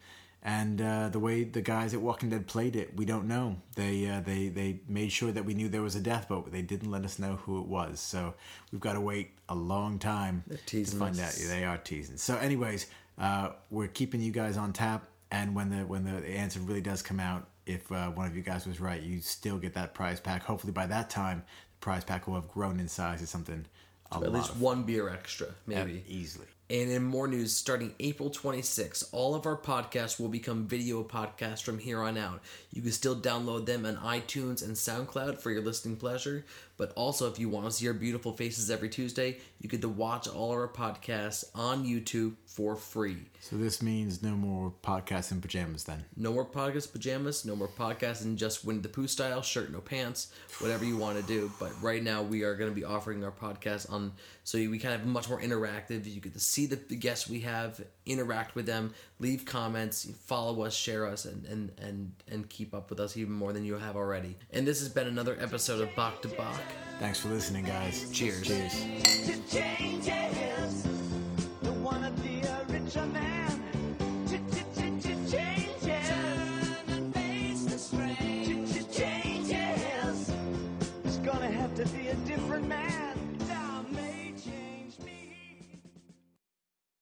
And 0.46 0.80
uh, 0.80 1.08
the 1.08 1.18
way 1.18 1.42
the 1.42 1.60
guys 1.60 1.92
at 1.92 2.00
Walking 2.00 2.30
Dead 2.30 2.46
played 2.46 2.76
it, 2.76 2.96
we 2.96 3.04
don't 3.04 3.26
know. 3.26 3.56
They 3.74 4.08
uh, 4.08 4.20
they 4.20 4.46
they 4.46 4.78
made 4.88 5.10
sure 5.10 5.32
that 5.32 5.44
we 5.44 5.54
knew 5.54 5.68
there 5.68 5.82
was 5.82 5.96
a 5.96 6.00
death, 6.00 6.26
but 6.28 6.52
they 6.52 6.62
didn't 6.62 6.88
let 6.88 7.04
us 7.04 7.18
know 7.18 7.34
who 7.34 7.60
it 7.60 7.66
was. 7.66 7.98
So 7.98 8.32
we've 8.70 8.80
got 8.80 8.92
to 8.92 9.00
wait 9.00 9.32
a 9.48 9.56
long 9.56 9.98
time 9.98 10.44
to 10.66 10.84
find 10.84 11.18
us. 11.18 11.42
out. 11.44 11.48
They 11.48 11.64
are 11.64 11.78
teasing. 11.78 12.16
So, 12.16 12.36
anyways, 12.36 12.86
uh, 13.18 13.50
we're 13.70 13.88
keeping 13.88 14.20
you 14.20 14.30
guys 14.30 14.56
on 14.56 14.72
tap, 14.72 15.08
and 15.32 15.52
when 15.52 15.68
the 15.68 15.84
when 15.84 16.04
the 16.04 16.24
answer 16.28 16.60
really 16.60 16.80
does 16.80 17.02
come 17.02 17.18
out, 17.18 17.48
if 17.66 17.90
uh, 17.90 18.10
one 18.10 18.28
of 18.28 18.36
you 18.36 18.42
guys 18.42 18.68
was 18.68 18.80
right, 18.80 19.02
you 19.02 19.20
still 19.20 19.58
get 19.58 19.74
that 19.74 19.94
prize 19.94 20.20
pack. 20.20 20.44
Hopefully, 20.44 20.72
by 20.72 20.86
that 20.86 21.10
time, 21.10 21.42
the 21.72 21.78
prize 21.80 22.04
pack 22.04 22.28
will 22.28 22.36
have 22.36 22.46
grown 22.46 22.78
in 22.78 22.86
size 22.86 23.18
to 23.18 23.26
something 23.26 23.66
a 24.12 24.16
At 24.16 24.32
least 24.32 24.50
of 24.50 24.60
one 24.60 24.84
beer 24.84 25.08
extra, 25.08 25.48
maybe. 25.66 26.04
easily. 26.06 26.46
And 26.68 26.90
in 26.90 27.04
more 27.04 27.28
news, 27.28 27.54
starting 27.54 27.94
April 28.00 28.28
26th, 28.28 29.08
all 29.12 29.36
of 29.36 29.46
our 29.46 29.56
podcasts 29.56 30.18
will 30.18 30.28
become 30.28 30.66
video 30.66 31.04
podcasts 31.04 31.62
from 31.62 31.78
here 31.78 32.00
on 32.00 32.18
out. 32.18 32.40
You 32.72 32.82
can 32.82 32.90
still 32.90 33.14
download 33.14 33.66
them 33.66 33.86
on 33.86 33.96
iTunes 33.98 34.64
and 34.64 34.74
SoundCloud 34.74 35.38
for 35.38 35.52
your 35.52 35.62
listening 35.62 35.96
pleasure. 35.96 36.44
But 36.76 36.92
also, 36.94 37.30
if 37.30 37.38
you 37.38 37.48
want 37.48 37.66
to 37.66 37.72
see 37.72 37.86
our 37.86 37.94
beautiful 37.94 38.32
faces 38.32 38.70
every 38.70 38.88
Tuesday, 38.88 39.38
you 39.60 39.68
get 39.68 39.80
to 39.80 39.88
watch 39.88 40.28
all 40.28 40.52
of 40.52 40.58
our 40.58 40.68
podcasts 40.68 41.44
on 41.54 41.86
YouTube 41.86 42.34
for 42.44 42.76
free. 42.76 43.16
So 43.40 43.56
this 43.56 43.80
means 43.80 44.22
no 44.22 44.32
more 44.32 44.72
podcasts 44.82 45.32
in 45.32 45.40
pajamas 45.40 45.84
then. 45.84 46.04
No 46.16 46.32
more 46.32 46.44
podcast 46.44 46.92
pajamas, 46.92 47.44
no 47.44 47.56
more 47.56 47.68
podcasts 47.68 48.24
in 48.24 48.36
just 48.36 48.64
Winnie 48.64 48.80
the 48.80 48.88
Pooh 48.88 49.06
style, 49.06 49.40
shirt, 49.40 49.72
no 49.72 49.80
pants, 49.80 50.32
whatever 50.58 50.84
you 50.84 50.96
want 50.96 51.18
to 51.18 51.22
do. 51.22 51.50
But 51.58 51.80
right 51.80 52.02
now, 52.02 52.22
we 52.22 52.42
are 52.42 52.56
going 52.56 52.70
to 52.70 52.74
be 52.74 52.84
offering 52.84 53.24
our 53.24 53.32
podcast 53.32 53.90
on, 53.90 54.12
so 54.46 54.58
we 54.58 54.78
kind 54.78 54.94
of 54.94 55.04
much 55.04 55.28
more 55.28 55.40
interactive. 55.40 56.06
You 56.06 56.20
get 56.20 56.34
to 56.34 56.38
see 56.40 56.66
the, 56.66 56.76
the 56.76 56.94
guests 56.94 57.28
we 57.28 57.40
have, 57.40 57.84
interact 58.06 58.54
with 58.54 58.64
them, 58.64 58.94
leave 59.18 59.44
comments, 59.44 60.08
follow 60.26 60.62
us, 60.62 60.72
share 60.72 61.04
us, 61.04 61.24
and, 61.24 61.44
and, 61.46 61.72
and, 61.82 62.12
and 62.30 62.48
keep 62.48 62.72
up 62.72 62.88
with 62.88 63.00
us 63.00 63.16
even 63.16 63.32
more 63.32 63.52
than 63.52 63.64
you 63.64 63.74
have 63.74 63.96
already. 63.96 64.36
And 64.52 64.64
this 64.64 64.78
has 64.78 64.88
been 64.88 65.08
another 65.08 65.36
episode 65.40 65.80
of 65.80 65.92
Bach 65.96 66.22
to 66.22 66.28
Bach. 66.28 66.60
Thanks 67.00 67.18
for 67.18 67.28
listening, 67.28 67.64
guys. 67.64 68.08
Cheers. 68.12 68.46
Cheers. 68.46 68.86